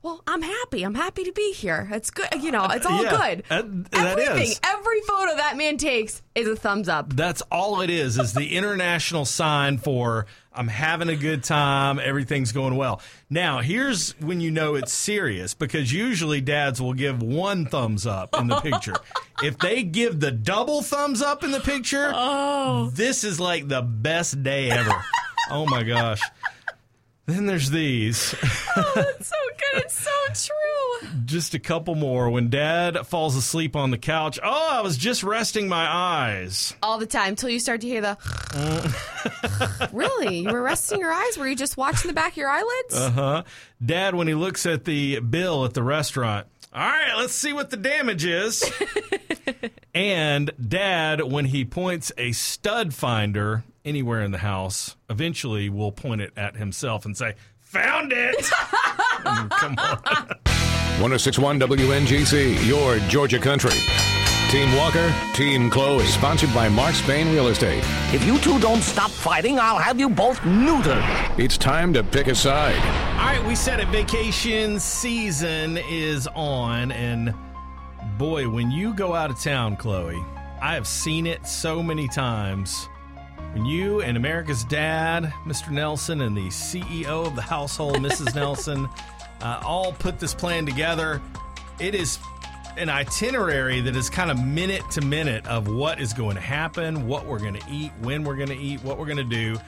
Well, 0.00 0.22
I'm 0.28 0.42
happy. 0.42 0.84
I'm 0.84 0.94
happy 0.94 1.24
to 1.24 1.32
be 1.32 1.52
here. 1.52 1.88
It's 1.92 2.10
good. 2.10 2.28
You 2.40 2.52
know, 2.52 2.64
it's 2.66 2.86
all 2.86 3.02
Yeah, 3.02 3.10
good. 3.10 3.44
that- 3.48 3.90
that 3.90 4.18
Everything, 4.18 4.50
is. 4.52 4.60
every 4.62 5.00
photo 5.00 5.34
that 5.36 5.56
man 5.56 5.76
takes 5.76 6.22
is 6.36 6.46
a 6.46 6.54
thumbs 6.54 6.88
up. 6.88 7.12
That's 7.14 7.42
all 7.50 7.80
it 7.80 7.90
is, 7.90 8.16
is 8.16 8.32
the 8.32 8.54
international 8.56 9.24
sign 9.24 9.78
for 9.78 10.26
I'm 10.52 10.68
having 10.68 11.08
a 11.08 11.16
good 11.16 11.42
time, 11.42 11.98
everything's 11.98 12.52
going 12.52 12.76
well. 12.76 13.00
Now, 13.28 13.58
here's 13.60 14.12
when 14.20 14.40
you 14.40 14.50
know 14.52 14.76
it's 14.76 14.92
serious 14.92 15.54
because 15.54 15.92
usually 15.92 16.40
dads 16.40 16.80
will 16.80 16.94
give 16.94 17.20
one 17.22 17.66
thumbs 17.66 18.06
up 18.06 18.36
in 18.38 18.46
the 18.46 18.60
picture. 18.60 18.94
if 19.42 19.58
they 19.58 19.82
give 19.82 20.20
the 20.20 20.30
double 20.30 20.80
thumbs 20.82 21.22
up 21.22 21.42
in 21.42 21.50
the 21.50 21.60
picture, 21.60 22.10
Oh. 22.14 22.90
this 22.94 23.24
is 23.24 23.40
like 23.40 23.66
the 23.68 23.82
best 23.82 24.42
day 24.44 24.70
ever. 24.70 24.94
Oh 25.50 25.66
my 25.66 25.82
gosh. 25.82 26.20
Then 27.28 27.44
there's 27.44 27.68
these. 27.68 28.34
oh, 28.76 28.92
that's 28.94 29.28
so 29.28 29.36
good. 29.58 29.82
It's 29.82 29.98
so 30.02 30.10
true. 30.32 31.08
Just 31.26 31.52
a 31.52 31.58
couple 31.58 31.94
more. 31.94 32.30
When 32.30 32.48
dad 32.48 33.06
falls 33.06 33.36
asleep 33.36 33.76
on 33.76 33.90
the 33.90 33.98
couch, 33.98 34.40
oh, 34.42 34.68
I 34.70 34.80
was 34.80 34.96
just 34.96 35.22
resting 35.22 35.68
my 35.68 35.86
eyes. 35.86 36.74
All 36.82 36.96
the 36.96 37.04
time 37.04 37.36
till 37.36 37.50
you 37.50 37.60
start 37.60 37.82
to 37.82 37.86
hear 37.86 38.00
the. 38.00 39.90
really? 39.92 40.38
You 40.38 40.52
were 40.52 40.62
resting 40.62 41.00
your 41.00 41.12
eyes? 41.12 41.36
Were 41.36 41.46
you 41.46 41.54
just 41.54 41.76
watching 41.76 42.08
the 42.08 42.14
back 42.14 42.32
of 42.32 42.38
your 42.38 42.48
eyelids? 42.48 42.94
Uh 42.94 43.10
huh. 43.10 43.42
Dad, 43.84 44.14
when 44.14 44.26
he 44.26 44.32
looks 44.32 44.64
at 44.64 44.86
the 44.86 45.20
bill 45.20 45.66
at 45.66 45.74
the 45.74 45.82
restaurant, 45.82 46.46
all 46.72 46.80
right, 46.80 47.12
let's 47.18 47.34
see 47.34 47.52
what 47.52 47.68
the 47.68 47.76
damage 47.76 48.24
is. 48.24 48.64
and 49.94 50.50
dad, 50.66 51.22
when 51.30 51.44
he 51.44 51.66
points 51.66 52.10
a 52.16 52.32
stud 52.32 52.94
finder 52.94 53.64
anywhere 53.88 54.20
in 54.20 54.30
the 54.30 54.38
house, 54.38 54.96
eventually 55.08 55.68
will 55.68 55.92
point 55.92 56.20
it 56.20 56.32
at 56.36 56.56
himself 56.56 57.04
and 57.04 57.16
say, 57.16 57.34
Found 57.60 58.12
it! 58.12 58.50
I 58.52 59.24
mean, 59.40 59.48
mm, 59.48 59.50
come 59.50 59.74
on. 59.78 60.28
1061 61.00 61.60
WNGC, 61.60 62.66
your 62.66 62.98
Georgia 63.08 63.38
country. 63.38 63.72
Team 64.50 64.74
Walker, 64.76 65.14
Team 65.34 65.68
Chloe, 65.68 66.06
sponsored 66.06 66.52
by 66.54 66.70
Mark 66.70 66.94
Spain 66.94 67.30
Real 67.30 67.48
Estate. 67.48 67.84
If 68.14 68.24
you 68.24 68.38
two 68.38 68.58
don't 68.58 68.80
stop 68.80 69.10
fighting, 69.10 69.58
I'll 69.58 69.78
have 69.78 70.00
you 70.00 70.08
both 70.08 70.38
neutered. 70.40 71.04
It's 71.38 71.58
time 71.58 71.92
to 71.92 72.02
pick 72.02 72.28
a 72.28 72.34
side. 72.34 72.74
All 73.18 73.26
right, 73.26 73.44
we 73.46 73.54
said 73.54 73.80
it. 73.80 73.88
Vacation 73.88 74.80
season 74.80 75.76
is 75.90 76.26
on, 76.28 76.92
and 76.92 77.34
boy, 78.16 78.48
when 78.48 78.70
you 78.70 78.94
go 78.94 79.14
out 79.14 79.30
of 79.30 79.38
town, 79.38 79.76
Chloe, 79.76 80.24
I 80.62 80.72
have 80.72 80.86
seen 80.86 81.26
it 81.26 81.46
so 81.46 81.82
many 81.82 82.08
times. 82.08 82.88
When 83.52 83.64
you 83.64 84.02
and 84.02 84.16
America's 84.16 84.64
dad, 84.64 85.32
Mr. 85.46 85.70
Nelson, 85.70 86.20
and 86.20 86.36
the 86.36 86.48
CEO 86.48 87.26
of 87.26 87.34
the 87.34 87.42
household, 87.42 87.96
Mrs. 87.96 88.34
Nelson, 88.36 88.88
uh, 89.40 89.60
all 89.64 89.92
put 89.92 90.18
this 90.18 90.34
plan 90.34 90.66
together, 90.66 91.20
it 91.78 91.94
is 91.94 92.18
an 92.76 92.88
itinerary 92.88 93.80
that 93.80 93.96
is 93.96 94.10
kind 94.10 94.30
of 94.30 94.38
minute 94.38 94.88
to 94.92 95.00
minute 95.00 95.46
of 95.46 95.66
what 95.66 96.00
is 96.00 96.12
going 96.12 96.36
to 96.36 96.40
happen, 96.40 97.06
what 97.06 97.26
we're 97.26 97.38
going 97.40 97.54
to 97.54 97.64
eat, 97.70 97.90
when 98.02 98.22
we're 98.22 98.36
going 98.36 98.48
to 98.48 98.56
eat, 98.56 98.82
what 98.84 98.98
we're 98.98 99.06
going 99.06 99.16
to 99.16 99.24
do 99.24 99.58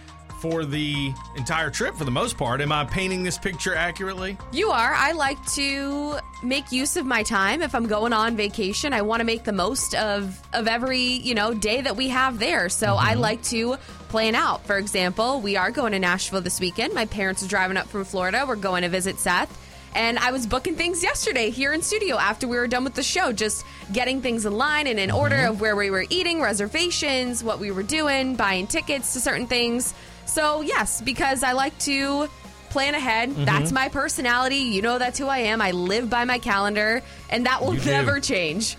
for 0.40 0.64
the 0.64 1.12
entire 1.36 1.70
trip 1.70 1.94
for 1.94 2.04
the 2.04 2.10
most 2.10 2.38
part. 2.38 2.60
Am 2.60 2.72
I 2.72 2.84
painting 2.84 3.22
this 3.22 3.36
picture 3.36 3.74
accurately? 3.74 4.38
You 4.52 4.70
are. 4.70 4.94
I 4.94 5.12
like 5.12 5.44
to 5.52 6.18
make 6.42 6.72
use 6.72 6.96
of 6.96 7.04
my 7.04 7.22
time 7.22 7.60
if 7.60 7.74
I'm 7.74 7.86
going 7.86 8.12
on 8.12 8.36
vacation. 8.36 8.92
I 8.94 9.02
want 9.02 9.20
to 9.20 9.26
make 9.26 9.44
the 9.44 9.52
most 9.52 9.94
of 9.94 10.40
of 10.52 10.66
every, 10.66 11.02
you 11.02 11.34
know, 11.34 11.52
day 11.52 11.82
that 11.82 11.96
we 11.96 12.08
have 12.08 12.38
there. 12.38 12.68
So 12.68 12.86
mm-hmm. 12.86 13.06
I 13.06 13.14
like 13.14 13.42
to 13.44 13.76
plan 14.08 14.34
out. 14.34 14.64
For 14.66 14.78
example, 14.78 15.40
we 15.40 15.56
are 15.56 15.70
going 15.70 15.92
to 15.92 15.98
Nashville 15.98 16.40
this 16.40 16.58
weekend. 16.58 16.94
My 16.94 17.06
parents 17.06 17.42
are 17.44 17.48
driving 17.48 17.76
up 17.76 17.86
from 17.86 18.04
Florida. 18.04 18.44
We're 18.48 18.56
going 18.56 18.82
to 18.82 18.88
visit 18.88 19.18
Seth. 19.18 19.56
And 19.94 20.18
I 20.18 20.30
was 20.30 20.46
booking 20.46 20.76
things 20.76 21.02
yesterday 21.02 21.50
here 21.50 21.72
in 21.72 21.82
studio 21.82 22.16
after 22.16 22.46
we 22.46 22.56
were 22.56 22.68
done 22.68 22.84
with 22.84 22.94
the 22.94 23.02
show, 23.02 23.32
just 23.32 23.66
getting 23.92 24.22
things 24.22 24.46
in 24.46 24.56
line 24.56 24.86
and 24.86 25.00
in 25.00 25.10
mm-hmm. 25.10 25.18
order 25.18 25.46
of 25.46 25.60
where 25.60 25.74
we 25.74 25.90
were 25.90 26.06
eating, 26.10 26.40
reservations, 26.40 27.42
what 27.42 27.58
we 27.58 27.70
were 27.72 27.82
doing, 27.82 28.36
buying 28.36 28.66
tickets 28.66 29.12
to 29.14 29.20
certain 29.20 29.46
things. 29.46 29.92
So, 30.26 30.60
yes, 30.60 31.00
because 31.00 31.42
I 31.42 31.52
like 31.52 31.76
to 31.80 32.28
plan 32.70 32.94
ahead. 32.94 33.30
Mm-hmm. 33.30 33.44
That's 33.44 33.72
my 33.72 33.88
personality. 33.88 34.56
You 34.56 34.82
know 34.82 34.98
that's 34.98 35.18
who 35.18 35.26
I 35.26 35.38
am. 35.38 35.60
I 35.60 35.72
live 35.72 36.08
by 36.08 36.24
my 36.24 36.38
calendar, 36.38 37.02
and 37.28 37.46
that 37.46 37.62
will 37.62 37.72
never 37.72 38.20
change. 38.20 38.76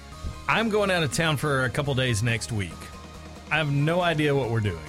I'm 0.47 0.69
going 0.69 0.91
out 0.91 1.03
of 1.03 1.13
town 1.13 1.37
for 1.37 1.65
a 1.65 1.69
couple 1.69 1.93
days 1.93 2.23
next 2.23 2.51
week. 2.51 2.71
I 3.51 3.57
have 3.57 3.71
no 3.71 4.01
idea 4.01 4.33
what 4.33 4.49
we're 4.49 4.61
doing. 4.61 4.79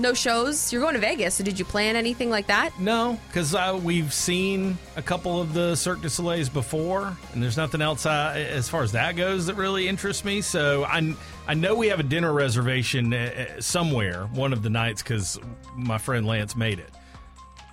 No 0.00 0.14
shows. 0.14 0.72
You're 0.72 0.80
going 0.80 0.94
to 0.94 1.00
Vegas, 1.00 1.34
so 1.34 1.44
did 1.44 1.58
you 1.58 1.64
plan 1.66 1.94
anything 1.94 2.30
like 2.30 2.46
that? 2.46 2.80
No, 2.80 3.18
because 3.26 3.54
uh, 3.54 3.78
we've 3.82 4.14
seen 4.14 4.78
a 4.96 5.02
couple 5.02 5.42
of 5.42 5.52
the 5.52 5.76
Cirque 5.76 6.00
du 6.00 6.08
Soleil's 6.08 6.48
before, 6.48 7.14
and 7.34 7.42
there's 7.42 7.58
nothing 7.58 7.82
else 7.82 8.06
uh, 8.06 8.32
as 8.34 8.66
far 8.66 8.82
as 8.82 8.92
that 8.92 9.14
goes 9.14 9.44
that 9.44 9.56
really 9.56 9.86
interests 9.86 10.24
me. 10.24 10.40
So 10.40 10.84
I 10.84 11.14
I 11.46 11.52
know 11.52 11.74
we 11.74 11.88
have 11.88 12.00
a 12.00 12.02
dinner 12.02 12.32
reservation 12.32 13.12
uh, 13.12 13.60
somewhere 13.60 14.24
one 14.32 14.54
of 14.54 14.62
the 14.62 14.70
nights 14.70 15.02
because 15.02 15.38
my 15.76 15.98
friend 15.98 16.26
Lance 16.26 16.56
made 16.56 16.78
it. 16.78 16.90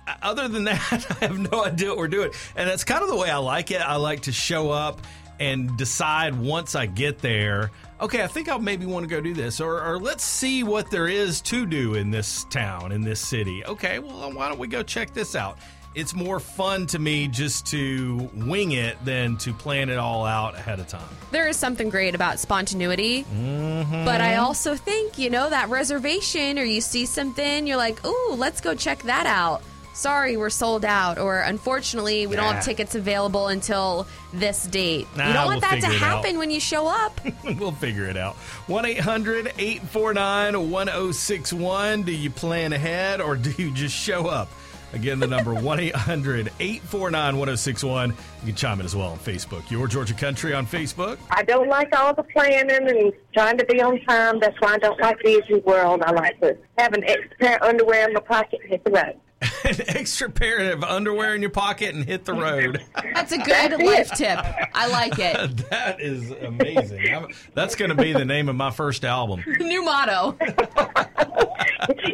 Uh, 0.06 0.14
other 0.20 0.48
than 0.48 0.64
that, 0.64 1.06
I 1.22 1.28
have 1.28 1.50
no 1.50 1.64
idea 1.64 1.88
what 1.88 1.96
we're 1.96 2.08
doing, 2.08 2.30
and 2.54 2.68
that's 2.68 2.84
kind 2.84 3.02
of 3.02 3.08
the 3.08 3.16
way 3.16 3.30
I 3.30 3.38
like 3.38 3.70
it. 3.70 3.80
I 3.80 3.96
like 3.96 4.20
to 4.24 4.32
show 4.32 4.70
up 4.70 5.00
and 5.40 5.76
decide 5.76 6.34
once 6.34 6.74
I 6.74 6.86
get 6.86 7.18
there 7.18 7.70
okay, 8.00 8.22
I 8.22 8.26
think 8.26 8.48
I'll 8.48 8.58
maybe 8.58 8.86
want 8.86 9.04
to 9.04 9.08
go 9.08 9.20
do 9.20 9.34
this, 9.34 9.60
or, 9.60 9.82
or 9.82 9.98
let's 9.98 10.24
see 10.24 10.62
what 10.62 10.90
there 10.90 11.08
is 11.08 11.40
to 11.42 11.66
do 11.66 11.94
in 11.94 12.10
this 12.10 12.44
town, 12.44 12.92
in 12.92 13.02
this 13.02 13.20
city. 13.20 13.64
Okay, 13.64 13.98
well, 13.98 14.32
why 14.32 14.48
don't 14.48 14.58
we 14.58 14.68
go 14.68 14.82
check 14.82 15.12
this 15.12 15.34
out? 15.34 15.58
It's 15.94 16.14
more 16.14 16.38
fun 16.38 16.86
to 16.88 16.98
me 16.98 17.26
just 17.26 17.66
to 17.68 18.30
wing 18.34 18.72
it 18.72 19.02
than 19.04 19.36
to 19.38 19.52
plan 19.52 19.88
it 19.88 19.98
all 19.98 20.24
out 20.24 20.54
ahead 20.54 20.78
of 20.78 20.86
time. 20.86 21.08
There 21.32 21.48
is 21.48 21.56
something 21.56 21.88
great 21.88 22.14
about 22.14 22.38
spontaneity, 22.38 23.24
mm-hmm. 23.24 24.04
but 24.04 24.20
I 24.20 24.36
also 24.36 24.76
think, 24.76 25.18
you 25.18 25.30
know, 25.30 25.50
that 25.50 25.70
reservation 25.70 26.58
or 26.58 26.62
you 26.62 26.80
see 26.80 27.04
something, 27.04 27.66
you're 27.66 27.78
like, 27.78 28.04
ooh, 28.06 28.34
let's 28.36 28.60
go 28.60 28.74
check 28.74 29.02
that 29.04 29.26
out 29.26 29.62
sorry, 29.92 30.36
we're 30.36 30.50
sold 30.50 30.84
out, 30.84 31.18
or 31.18 31.40
unfortunately, 31.40 32.26
we 32.26 32.36
nah. 32.36 32.42
don't 32.42 32.54
have 32.54 32.64
tickets 32.64 32.94
available 32.94 33.48
until 33.48 34.06
this 34.32 34.66
date. 34.66 35.06
Nah, 35.16 35.28
you 35.28 35.32
don't 35.32 35.46
want 35.46 35.62
we'll 35.62 35.70
that 35.70 35.80
to 35.80 35.86
happen 35.86 36.38
when 36.38 36.50
you 36.50 36.60
show 36.60 36.86
up. 36.86 37.20
we'll 37.58 37.72
figure 37.72 38.04
it 38.04 38.16
out. 38.16 38.36
1 38.66 38.84
800 38.84 39.52
849 39.58 40.70
1061. 40.70 42.02
Do 42.02 42.12
you 42.12 42.30
plan 42.30 42.72
ahead 42.72 43.20
or 43.20 43.36
do 43.48 43.50
you 43.62 43.72
just 43.72 43.94
show 43.94 44.26
up? 44.26 44.48
Again, 44.92 45.20
the 45.20 45.26
number 45.26 45.54
1 45.60 45.80
800 45.80 46.52
849 46.60 47.36
1061. 47.36 48.10
You 48.10 48.16
can 48.46 48.54
chime 48.54 48.80
in 48.80 48.86
as 48.86 48.96
well 48.96 49.10
on 49.10 49.18
Facebook. 49.18 49.70
Your 49.70 49.86
Georgia 49.86 50.14
Country 50.14 50.54
on 50.54 50.66
Facebook. 50.66 51.18
I 51.30 51.42
don't 51.42 51.68
like 51.68 51.94
all 51.98 52.14
the 52.14 52.22
planning 52.22 52.88
and 52.88 53.12
trying 53.34 53.58
to 53.58 53.64
be 53.66 53.80
on 53.82 54.00
time. 54.02 54.40
That's 54.40 54.58
why 54.60 54.74
I 54.74 54.78
don't 54.78 54.98
like 55.00 55.18
the 55.18 55.40
Disney 55.40 55.60
World. 55.60 56.02
I 56.02 56.12
like 56.12 56.40
to 56.40 56.56
have 56.78 56.92
an 56.94 57.04
extra 57.04 57.36
pair 57.38 57.56
of 57.56 57.68
underwear 57.68 58.08
in 58.08 58.14
my 58.14 58.20
pocket 58.20 58.60
and 58.62 58.70
hit 58.70 58.84
the 58.84 58.90
road. 58.90 59.18
an 59.64 59.76
extra 59.88 60.28
pair 60.28 60.72
of 60.72 60.82
underwear 60.82 61.34
in 61.34 61.40
your 61.40 61.50
pocket 61.50 61.94
and 61.94 62.04
hit 62.04 62.24
the 62.24 62.32
road. 62.32 62.84
That's 63.14 63.30
a 63.30 63.38
good 63.38 63.80
life 63.80 64.10
tip. 64.10 64.38
I 64.74 64.88
like 64.88 65.18
it. 65.18 65.56
that 65.70 66.00
is 66.00 66.30
amazing. 66.30 67.14
I'm, 67.14 67.28
that's 67.54 67.76
going 67.76 67.90
to 67.90 67.94
be 67.94 68.12
the 68.12 68.24
name 68.24 68.48
of 68.48 68.56
my 68.56 68.72
first 68.72 69.04
album. 69.04 69.44
New 69.60 69.84
motto. 69.84 70.36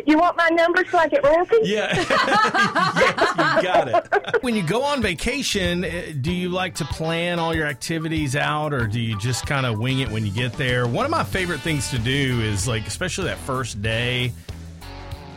you 0.07 0.19
want 0.19 0.37
my 0.37 0.49
number 0.51 0.85
so 0.85 0.99
I 0.99 1.09
get 1.09 1.25
royalty? 1.25 1.57
Yeah. 1.63 1.95
yes, 1.95 3.57
you 3.57 3.63
got 3.63 3.89
it. 3.89 4.43
When 4.43 4.55
you 4.55 4.63
go 4.63 4.83
on 4.83 5.01
vacation, 5.01 5.85
eh, 5.85 6.13
do 6.21 6.31
you 6.31 6.51
like 6.51 6.75
to 6.77 6.85
plan 6.85 7.39
all 7.39 7.55
your 7.55 7.67
activities 7.67 8.37
out 8.37 8.75
or 8.75 8.87
do 8.87 9.01
you 9.01 9.19
just 9.19 9.47
kind 9.47 9.65
of 9.65 9.79
wing 9.79 10.01
it 10.01 10.11
when 10.11 10.27
you 10.27 10.33
get 10.33 10.53
there? 10.55 10.87
One 10.87 11.07
of 11.07 11.11
my 11.11 11.25
favorite 11.25 11.61
things 11.61 11.89
to 11.91 11.99
do 11.99 12.43
is 12.43 12.69
like, 12.69 12.87
especially 12.87 13.25
that 13.25 13.39
first 13.39 13.81
day, 13.81 14.33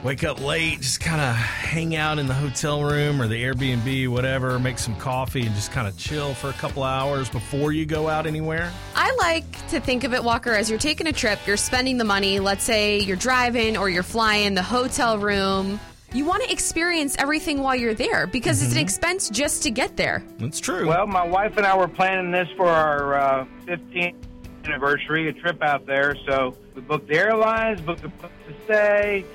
wake 0.04 0.24
up 0.24 0.40
late, 0.40 0.82
just 0.82 1.00
kind 1.00 1.20
of 1.20 1.36
hang 1.36 1.96
out 1.96 2.20
in 2.20 2.28
the 2.28 2.34
hotel 2.34 2.84
room 2.84 3.22
or 3.22 3.28
the 3.28 3.44
Airbnb, 3.44 4.08
whatever, 4.10 4.60
make 4.60 4.78
some 4.78 4.96
coffee 4.98 5.46
and 5.46 5.56
just 5.56 5.72
kind 5.72 5.88
of 5.88 5.98
chill 5.98 6.34
for 6.34 6.50
a 6.50 6.54
couple 6.54 6.84
hours 6.84 7.30
before 7.30 7.72
you 7.72 7.86
go 7.86 8.08
out 8.08 8.26
anywhere? 8.28 8.72
I 8.96 9.16
like 9.16 9.68
to 9.70 9.80
think 9.80 10.04
of 10.04 10.14
it, 10.14 10.24
Walker, 10.24 10.54
as 10.54 10.70
you're 10.70 10.80
taking 10.80 11.08
a 11.08 11.14
trip, 11.14 11.40
you're 11.48 11.58
spending 11.58 11.98
the 11.98 12.04
money. 12.04 12.40
Let's 12.40 12.64
say 12.64 13.00
you're 13.00 13.18
driving 13.18 13.78
or 13.78 13.90
you're 13.90 14.04
flying, 14.04 14.54
the 14.54 14.64
hotel 14.64 15.18
room. 15.18 15.80
You 16.14 16.26
want 16.26 16.44
to 16.44 16.52
experience 16.52 17.16
everything 17.20 17.62
while 17.62 17.76
you're 17.76 17.94
there 17.94 18.28
because 18.28 18.58
mm-hmm. 18.58 18.66
it's 18.66 18.74
an 18.74 18.80
mm-hmm. 18.80 18.86
expense 18.86 19.30
just 19.30 19.64
to 19.64 19.72
get 19.72 19.98
there. 19.98 20.24
That's 20.38 20.60
true. 20.60 20.88
Well, 20.88 21.06
my 21.06 21.26
wife 21.26 21.58
and 21.58 21.66
I 21.66 21.76
were 21.76 21.88
planning 21.88 22.32
this 22.32 22.48
for 22.56 22.68
our 22.68 23.16
uh, 23.16 23.46
15th 23.66 24.16
anniversary, 24.64 25.28
a 25.28 25.34
trip 25.34 25.62
out 25.62 25.86
there. 25.86 26.16
So 26.28 26.56
we 26.76 26.82
booked 26.82 27.08
the 27.08 27.16
airlines, 27.16 27.82
booked 27.82 28.04
the 28.04 28.10
place 28.10 28.32
to 28.48 28.54
stay, 28.66 29.26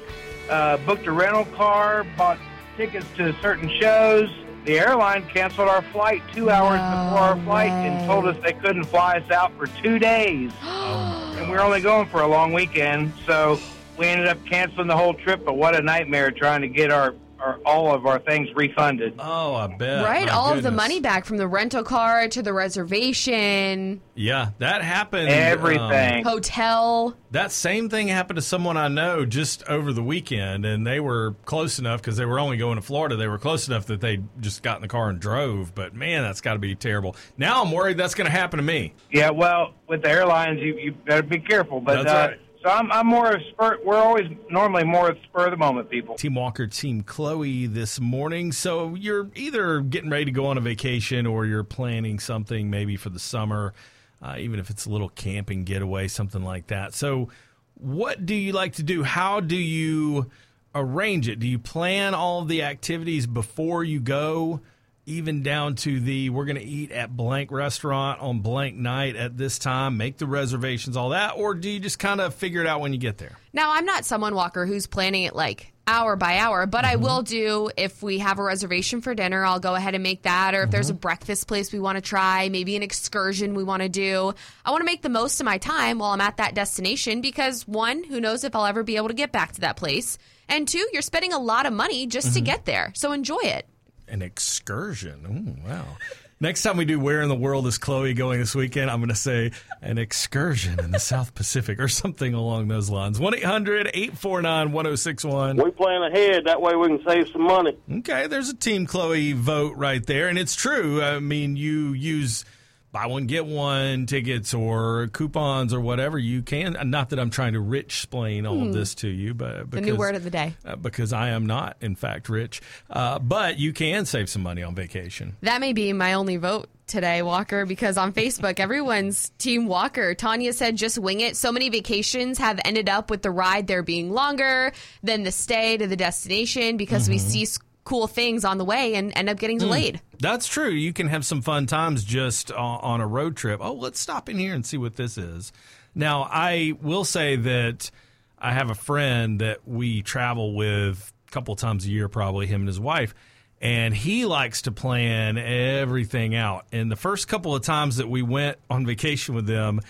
uh, 0.48 0.76
booked 0.78 1.06
a 1.06 1.12
rental 1.12 1.44
car, 1.56 2.04
bought 2.16 2.38
tickets 2.76 3.06
to 3.16 3.32
certain 3.40 3.68
shows. 3.80 4.30
The 4.64 4.78
airline 4.78 5.28
canceled 5.28 5.68
our 5.68 5.82
flight 5.82 6.22
two 6.32 6.48
hours 6.48 6.78
no 6.78 7.10
before 7.10 7.24
our 7.24 7.40
flight 7.42 7.70
way. 7.70 7.88
and 7.88 8.06
told 8.06 8.26
us 8.26 8.36
they 8.42 8.52
couldn't 8.52 8.84
fly 8.84 9.18
us 9.18 9.30
out 9.30 9.52
for 9.58 9.66
two 9.66 9.98
days. 9.98 10.52
and 10.62 11.50
we 11.50 11.56
were 11.56 11.62
only 11.62 11.80
going 11.80 12.08
for 12.08 12.22
a 12.22 12.28
long 12.28 12.52
weekend, 12.52 13.12
so 13.26 13.58
we 13.98 14.06
ended 14.06 14.28
up 14.28 14.44
canceling 14.46 14.86
the 14.86 14.96
whole 14.96 15.14
trip. 15.14 15.44
But 15.44 15.56
what 15.56 15.74
a 15.74 15.82
nightmare 15.82 16.30
trying 16.30 16.60
to 16.62 16.68
get 16.68 16.92
our 16.92 17.14
our, 17.42 17.58
all 17.66 17.94
of 17.94 18.06
our 18.06 18.18
things 18.20 18.48
refunded. 18.54 19.14
Oh, 19.18 19.54
I 19.54 19.66
bet. 19.66 20.04
Right, 20.04 20.26
My 20.26 20.32
all 20.32 20.48
goodness. 20.48 20.66
of 20.66 20.72
the 20.72 20.76
money 20.76 21.00
back 21.00 21.24
from 21.24 21.36
the 21.36 21.48
rental 21.48 21.82
car 21.82 22.28
to 22.28 22.42
the 22.42 22.52
reservation. 22.52 24.00
Yeah, 24.14 24.50
that 24.58 24.82
happened. 24.82 25.28
Everything. 25.28 26.18
Um, 26.26 26.32
hotel. 26.32 27.16
That 27.30 27.50
same 27.50 27.88
thing 27.88 28.08
happened 28.08 28.36
to 28.36 28.42
someone 28.42 28.76
I 28.76 28.88
know 28.88 29.24
just 29.24 29.64
over 29.68 29.92
the 29.92 30.02
weekend, 30.02 30.64
and 30.64 30.86
they 30.86 31.00
were 31.00 31.34
close 31.44 31.78
enough 31.78 32.00
because 32.00 32.16
they 32.16 32.26
were 32.26 32.38
only 32.38 32.56
going 32.56 32.76
to 32.76 32.82
Florida. 32.82 33.16
They 33.16 33.28
were 33.28 33.38
close 33.38 33.66
enough 33.68 33.86
that 33.86 34.00
they 34.00 34.20
just 34.40 34.62
got 34.62 34.76
in 34.76 34.82
the 34.82 34.88
car 34.88 35.08
and 35.08 35.18
drove. 35.18 35.74
But 35.74 35.94
man, 35.94 36.22
that's 36.22 36.40
got 36.40 36.54
to 36.54 36.58
be 36.58 36.74
terrible. 36.74 37.16
Now 37.36 37.62
I'm 37.62 37.72
worried 37.72 37.96
that's 37.96 38.14
going 38.14 38.26
to 38.26 38.32
happen 38.32 38.58
to 38.58 38.64
me. 38.64 38.94
Yeah, 39.10 39.30
well, 39.30 39.74
with 39.88 40.02
the 40.02 40.10
airlines, 40.10 40.60
you, 40.60 40.78
you 40.78 40.92
better 40.92 41.22
be 41.22 41.40
careful. 41.40 41.80
But 41.80 42.04
that's 42.04 42.10
uh, 42.10 42.28
right 42.32 42.40
So 42.62 42.68
I'm, 42.68 42.92
I'm 42.92 43.06
more 43.06 43.32
of 43.32 43.42
spur. 43.50 43.78
We're 43.84 43.96
always 43.96 44.28
normally 44.48 44.84
more 44.84 45.10
of 45.10 45.18
spur 45.24 45.46
of 45.46 45.50
the 45.50 45.56
moment 45.56 45.90
people. 45.90 46.14
Team 46.14 46.36
Walker, 46.36 46.68
Team 46.68 47.02
Chloe 47.02 47.66
this 47.66 47.98
morning. 47.98 48.52
So 48.52 48.94
you're 48.94 49.28
either 49.34 49.80
getting 49.80 50.10
ready 50.10 50.26
to 50.26 50.30
go 50.30 50.46
on 50.46 50.58
a 50.58 50.60
vacation 50.60 51.26
or 51.26 51.44
you're 51.44 51.64
planning 51.64 52.20
something 52.20 52.70
maybe 52.70 52.96
for 52.96 53.10
the 53.10 53.18
summer, 53.18 53.74
uh, 54.22 54.36
even 54.38 54.60
if 54.60 54.70
it's 54.70 54.86
a 54.86 54.90
little 54.90 55.08
camping 55.08 55.64
getaway, 55.64 56.06
something 56.06 56.44
like 56.44 56.68
that. 56.68 56.94
So, 56.94 57.30
what 57.74 58.24
do 58.24 58.34
you 58.34 58.52
like 58.52 58.74
to 58.74 58.84
do? 58.84 59.02
How 59.02 59.40
do 59.40 59.56
you 59.56 60.30
arrange 60.72 61.28
it? 61.28 61.40
Do 61.40 61.48
you 61.48 61.58
plan 61.58 62.14
all 62.14 62.44
the 62.44 62.62
activities 62.62 63.26
before 63.26 63.82
you 63.82 63.98
go? 63.98 64.60
Even 65.06 65.42
down 65.42 65.74
to 65.74 65.98
the 66.00 66.30
we're 66.30 66.44
going 66.44 66.56
to 66.56 66.62
eat 66.62 66.92
at 66.92 67.16
blank 67.16 67.50
restaurant 67.50 68.20
on 68.20 68.40
blank 68.40 68.76
night 68.76 69.16
at 69.16 69.36
this 69.36 69.58
time, 69.58 69.96
make 69.96 70.18
the 70.18 70.26
reservations, 70.26 70.96
all 70.96 71.08
that, 71.10 71.32
or 71.36 71.54
do 71.54 71.68
you 71.68 71.80
just 71.80 71.98
kind 71.98 72.20
of 72.20 72.34
figure 72.34 72.60
it 72.60 72.66
out 72.66 72.80
when 72.80 72.92
you 72.92 72.98
get 72.98 73.18
there? 73.18 73.36
Now, 73.52 73.72
I'm 73.74 73.84
not 73.84 74.04
someone, 74.04 74.34
Walker, 74.34 74.64
who's 74.66 74.86
planning 74.86 75.24
it 75.24 75.34
like 75.34 75.72
hour 75.88 76.14
by 76.14 76.38
hour, 76.38 76.64
but 76.66 76.84
I 76.84 76.94
Mm-hmm. 76.94 77.02
will 77.02 77.22
do 77.22 77.70
if 77.76 78.02
we 78.04 78.18
have 78.18 78.38
a 78.38 78.42
reservation 78.44 79.00
for 79.00 79.14
dinner, 79.16 79.44
I'll 79.44 79.58
go 79.58 79.74
ahead 79.74 79.94
and 79.94 80.02
make 80.04 80.22
that. 80.22 80.54
Or 80.54 80.62
if 80.62 80.70
there's 80.70 80.88
a 80.90 80.92
Mm-hmm. 80.92 81.00
breakfast 81.00 81.48
place 81.48 81.72
we 81.72 81.80
want 81.80 81.96
to 81.96 82.02
try, 82.02 82.48
maybe 82.48 82.76
an 82.76 82.84
excursion 82.84 83.54
we 83.54 83.64
want 83.64 83.82
to 83.82 83.88
do. 83.88 84.32
I 84.64 84.70
want 84.70 84.82
to 84.82 84.86
make 84.86 85.02
the 85.02 85.08
most 85.08 85.40
of 85.40 85.44
my 85.44 85.58
time 85.58 85.98
while 85.98 86.12
I'm 86.12 86.20
at 86.20 86.36
that 86.36 86.54
destination 86.54 87.20
because 87.20 87.66
one, 87.66 88.04
who 88.04 88.20
knows 88.20 88.44
if 88.44 88.54
I'll 88.54 88.66
ever 88.66 88.84
be 88.84 88.96
able 88.96 89.08
to 89.08 89.14
get 89.14 89.32
back 89.32 89.50
to 89.52 89.62
that 89.62 89.76
place. 89.76 90.18
And 90.48 90.68
two, 90.68 90.86
you're 90.92 91.02
spending 91.02 91.32
a 91.32 91.38
lot 91.40 91.66
of 91.66 91.72
money 91.72 92.06
just 92.06 92.34
to 92.34 92.40
Mhm. 92.40 92.44
get 92.44 92.64
there. 92.64 92.92
So 92.94 93.10
enjoy 93.10 93.40
it. 93.42 93.66
An 94.12 94.22
excursion. 94.22 95.56
Ooh, 95.64 95.68
wow. 95.68 95.96
Next 96.38 96.62
time 96.62 96.76
we 96.76 96.84
do 96.84 97.00
Where 97.00 97.22
in 97.22 97.28
the 97.28 97.34
World 97.34 97.66
is 97.66 97.78
Chloe 97.78 98.14
going 98.14 98.40
this 98.40 98.54
weekend, 98.54 98.90
I'm 98.90 98.98
going 98.98 99.08
to 99.08 99.14
say 99.14 99.52
an 99.80 99.96
excursion 99.96 100.78
in 100.80 100.90
the 100.90 100.98
South 100.98 101.34
Pacific 101.34 101.80
or 101.80 101.88
something 101.88 102.34
along 102.34 102.68
those 102.68 102.90
lines. 102.90 103.18
1 103.18 103.36
800 103.36 103.90
849 103.94 104.72
1061. 104.72 105.56
We 105.56 105.70
plan 105.70 106.02
ahead. 106.02 106.44
That 106.44 106.60
way 106.60 106.74
we 106.74 106.88
can 106.88 107.00
save 107.06 107.28
some 107.32 107.42
money. 107.42 107.76
Okay, 107.90 108.26
there's 108.26 108.50
a 108.50 108.56
Team 108.56 108.86
Chloe 108.86 109.32
vote 109.32 109.76
right 109.76 110.04
there. 110.04 110.28
And 110.28 110.38
it's 110.38 110.54
true. 110.54 111.00
I 111.00 111.20
mean, 111.20 111.56
you 111.56 111.94
use 111.94 112.44
buy 112.92 113.06
one, 113.06 113.26
get 113.26 113.46
one 113.46 114.04
tickets 114.06 114.52
or 114.54 115.08
coupons 115.12 115.72
or 115.72 115.80
whatever 115.80 116.18
you 116.18 116.42
can. 116.42 116.76
Not 116.90 117.10
that 117.10 117.18
I'm 117.18 117.30
trying 117.30 117.54
to 117.54 117.60
rich 117.60 117.86
explain 118.02 118.46
all 118.46 118.58
Hmm. 118.58 118.68
of 118.68 118.74
this 118.74 118.94
to 118.96 119.08
you, 119.08 119.32
but 119.32 119.58
The 119.58 119.64
because, 119.66 119.86
new 119.86 119.96
word 119.96 120.14
of 120.14 120.24
the 120.24 120.30
day. 120.30 120.54
uh, 120.64 120.76
because 120.76 121.12
I 121.12 121.30
am 121.30 121.46
not, 121.46 121.76
in 121.80 121.94
fact, 121.96 122.28
rich. 122.28 122.60
Uh, 122.90 123.18
but 123.18 123.58
you 123.58 123.72
can 123.72 124.04
save 124.06 124.28
some 124.28 124.42
money 124.42 124.62
on 124.62 124.74
vacation. 124.74 125.36
That 125.42 125.60
may 125.60 125.72
be 125.72 125.92
my 125.92 126.12
only 126.14 126.36
vote 126.36 126.68
today, 126.86 127.22
Walker, 127.22 127.64
because 127.64 127.96
on 127.96 128.12
Facebook, 128.12 128.60
everyone's 128.60 129.30
Team 129.38 129.66
Walker. 129.66 130.14
Tanya 130.14 130.52
said, 130.52 130.76
just 130.76 130.98
wing 130.98 131.20
it. 131.20 131.36
So 131.36 131.50
many 131.52 131.70
vacations 131.70 132.38
have 132.38 132.60
ended 132.64 132.88
up 132.90 133.08
with 133.10 133.22
the 133.22 133.30
ride 133.30 133.66
there 133.68 133.82
being 133.82 134.10
longer 134.12 134.72
than 135.02 135.22
the 135.22 135.32
stay 135.32 135.76
to 135.78 135.86
the 135.86 135.96
destination 135.96 136.76
because 136.76 137.08
we 137.08 137.16
Mhm. 137.16 137.20
see 137.20 137.46
cool 137.84 138.06
things 138.06 138.44
on 138.44 138.58
the 138.58 138.64
way 138.64 138.94
and 138.94 139.12
end 139.16 139.28
up 139.28 139.38
getting 139.38 139.58
delayed. 139.58 139.96
Hmm. 139.96 140.16
That's 140.20 140.46
true. 140.46 140.70
You 140.70 140.92
can 140.92 141.08
have 141.08 141.24
some 141.24 141.42
fun 141.42 141.66
times 141.66 142.04
just 142.04 142.52
on, 142.52 142.80
on 142.80 143.00
a 143.00 143.06
road 143.06 143.36
trip. 143.36 143.60
Oh, 143.62 143.72
let's 143.72 143.98
stop 143.98 144.28
in 144.28 144.38
here 144.38 144.54
and 144.54 144.64
see 144.64 144.76
what 144.76 144.96
this 144.96 145.18
is. 145.18 145.52
Now, 145.94 146.28
I 146.30 146.74
will 146.80 147.04
say 147.04 147.36
that 147.36 147.90
I 148.38 148.52
have 148.52 148.70
a 148.70 148.74
friend 148.74 149.40
that 149.40 149.66
we 149.66 150.02
travel 150.02 150.54
with 150.54 151.12
a 151.28 151.30
couple 151.30 151.54
times 151.56 151.84
a 151.84 151.90
year, 151.90 152.08
probably 152.08 152.46
him 152.46 152.62
and 152.62 152.68
his 152.68 152.80
wife, 152.80 153.14
and 153.60 153.94
he 153.94 154.26
likes 154.26 154.62
to 154.62 154.72
plan 154.72 155.38
everything 155.38 156.34
out. 156.34 156.66
And 156.72 156.90
the 156.90 156.96
first 156.96 157.28
couple 157.28 157.54
of 157.54 157.62
times 157.62 157.96
that 157.98 158.08
we 158.08 158.22
went 158.22 158.58
on 158.70 158.86
vacation 158.86 159.34
with 159.34 159.46
them, 159.46 159.80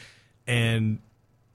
and 0.46 0.98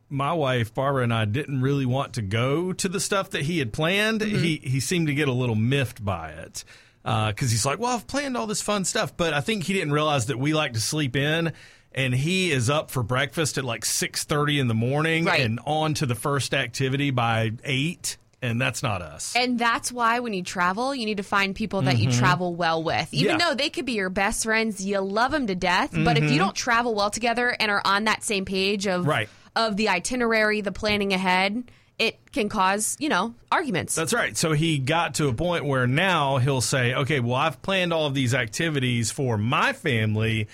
my 0.10 0.34
wife 0.34 0.74
Barbara 0.74 1.04
and 1.04 1.14
I 1.14 1.26
didn't 1.26 1.62
really 1.62 1.86
want 1.86 2.14
to 2.14 2.22
go 2.22 2.74
to 2.74 2.88
the 2.88 3.00
stuff 3.00 3.32
that 3.32 3.42
he 3.44 3.60
had 3.60 3.74
planned. 3.74 4.22
Mm-hmm. 4.22 4.38
He 4.44 4.58
he 4.64 4.80
seemed 4.80 5.08
to 5.08 5.14
get 5.14 5.28
a 5.28 5.34
little 5.34 5.56
miffed 5.56 6.04
by 6.04 6.30
it 6.30 6.64
uh, 7.06 7.28
because 7.30 7.52
he's 7.52 7.66
like, 7.66 7.80
"Well, 7.80 7.96
I've 7.96 8.08
planned 8.08 8.38
all 8.38 8.48
this 8.48 8.62
fun 8.62 8.86
stuff," 8.86 9.16
but 9.18 9.34
I 9.34 9.42
think 9.42 9.64
he 9.64 9.74
didn't 9.74 9.92
realize 9.94 10.28
that 10.28 10.40
we 10.40 10.54
like 10.54 10.74
to 10.74 10.82
sleep 10.82 11.16
in. 11.16 11.54
And 11.94 12.14
he 12.14 12.52
is 12.52 12.70
up 12.70 12.92
for 12.92 13.02
breakfast 13.02 13.58
at 13.58 13.64
like 13.64 13.84
six 13.84 14.24
thirty 14.24 14.60
in 14.60 14.68
the 14.68 14.76
morning, 14.76 15.28
and 15.28 15.60
on 15.66 15.96
to 15.96 16.06
the 16.06 16.14
first 16.16 16.54
activity 16.54 17.10
by 17.10 17.54
eight, 17.64 18.18
and 18.40 18.62
that's 18.62 18.84
not 18.84 19.02
us. 19.02 19.34
And 19.36 19.58
that's 19.58 19.92
why 19.92 20.20
when 20.20 20.34
you 20.34 20.44
travel, 20.44 20.94
you 20.94 21.06
need 21.06 21.18
to 21.18 21.24
find 21.24 21.56
people 21.56 21.82
that 21.84 21.98
you 21.98 22.10
Mhm. 22.10 22.20
travel 22.20 22.54
well 22.56 22.84
with. 22.84 23.12
Even 23.14 23.40
Yeah. 23.40 23.50
though 23.50 23.56
they 23.56 23.70
could 23.72 23.86
be 23.86 23.94
your 23.94 24.12
best 24.12 24.44
friends, 24.44 24.86
you 24.86 25.00
love 25.00 25.32
them 25.32 25.48
to 25.48 25.56
death. 25.56 25.90
But 25.92 26.18
if 26.18 26.26
you 26.26 26.32
mm-hmm. 26.32 26.38
don't 26.40 26.56
travel 26.56 26.94
well 26.94 27.10
together 27.10 27.56
and 27.60 27.72
are 27.72 27.82
on 27.84 28.04
that 28.04 28.24
same 28.24 28.46
page 28.46 28.86
of 28.86 29.08
Right. 29.08 29.28
Of 29.58 29.76
the 29.76 29.90
itinerary, 29.90 30.62
the 30.62 30.72
planning 30.72 31.12
ahead, 31.14 31.64
it 31.98 32.32
can 32.32 32.48
cause, 32.48 32.96
you 33.00 33.10
know, 33.10 33.34
arguments. 33.51 33.96
That's 33.96 34.14
right. 34.14 34.38
So 34.38 34.53
he 34.53 34.77
got 34.77 35.16
to 35.16 35.27
a 35.29 35.34
point 35.34 35.66
where 35.66 35.88
now 35.88 36.38
he'll 36.38 36.62
say, 36.62 36.94
okay, 36.94 37.20
well, 37.20 37.36
I've 37.36 37.62
planned 37.64 37.92
all 37.92 38.05
of 38.05 38.14
these 38.14 38.36
activities 38.36 39.10
for 39.10 39.38
my 39.38 39.74
family. 39.74 40.48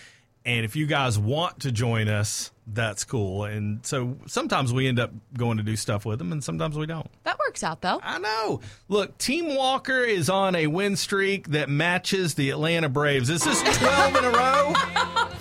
And 0.46 0.64
if 0.64 0.78
you 0.78 0.88
guys 0.88 1.20
want 1.20 1.62
to 1.62 1.72
join 1.72 2.08
us, 2.08 2.52
that's 2.66 3.04
cool. 3.04 3.44
And 3.44 3.86
so 3.86 4.18
sometimes 4.26 4.72
we 4.72 4.88
end 4.88 5.00
up 5.00 5.12
going 5.38 5.58
to 5.58 5.64
do 5.64 5.76
stuff 5.76 6.06
with 6.06 6.18
them, 6.18 6.32
and 6.32 6.42
sometimes 6.42 6.78
we 6.78 6.86
don't. 6.86 7.10
That 7.24 7.38
works 7.40 7.62
out, 7.62 7.82
though. 7.82 8.00
I 8.02 8.20
know. 8.20 8.62
Look, 8.88 9.18
Team 9.18 9.56
Walker 9.56 10.00
is 10.00 10.30
on 10.30 10.56
a 10.56 10.68
win 10.68 10.96
streak 10.96 11.50
that 11.50 11.70
matches 11.70 12.36
the 12.36 12.52
Atlanta 12.52 12.88
Braves. 12.88 13.30
Is 13.30 13.44
this 13.44 13.62
12 13.80 14.16
in 14.16 14.24
a 14.24 14.30
row 14.30 14.74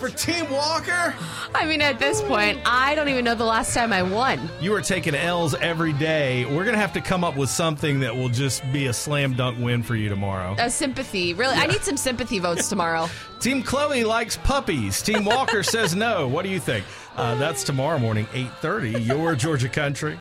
for 0.03 0.09
Team 0.09 0.51
Walker? 0.51 1.15
I 1.55 1.65
mean, 1.65 1.81
at 1.81 2.01
this 2.01 2.21
point, 2.23 2.59
I 2.67 2.97
don't 2.97 3.09
even 3.09 3.25
know 3.25 3.37
the 3.37 3.45
last 3.45 3.73
time 3.73 3.93
I 3.93 4.03
won. 4.03 4.51
You 4.61 4.75
are 4.75 4.81
taking 4.81 5.15
L's 5.15 5.55
every 5.55 5.93
day. 5.93 6.45
We're 6.45 6.65
going 6.65 6.75
to 6.75 6.81
have 6.81 6.93
to 6.95 7.01
come 7.01 7.23
up 7.23 7.37
with 7.37 7.49
something 7.49 8.01
that 8.01 8.17
will 8.17 8.29
just 8.29 8.65
be 8.73 8.87
a 8.87 8.93
slam 8.93 9.35
dunk 9.35 9.61
win 9.61 9.85
for 9.85 9.95
you 9.95 10.09
tomorrow. 10.09 10.57
A 10.59 10.71
sympathy. 10.71 11.35
Really, 11.35 11.55
I 11.55 11.69
need 11.69 11.83
some 11.83 11.97
sympathy 11.97 12.41
votes 12.41 12.69
tomorrow. 12.69 13.09
Team 13.39 13.63
Chloe 13.63 14.03
likes 14.03 14.37
puppies. 14.39 15.03
Team 15.03 15.25
Walker 15.25 15.63
says 15.63 15.95
no. 15.95 16.27
What 16.27 16.43
do 16.43 16.49
you 16.49 16.59
think? 16.59 16.85
Uh, 17.17 17.37
that's 17.37 17.63
tomorrow 17.63 17.99
morning, 17.99 18.25
8.30, 18.27 19.07
your 19.07 19.35
Georgia 19.37 19.69
Country. 19.69 20.11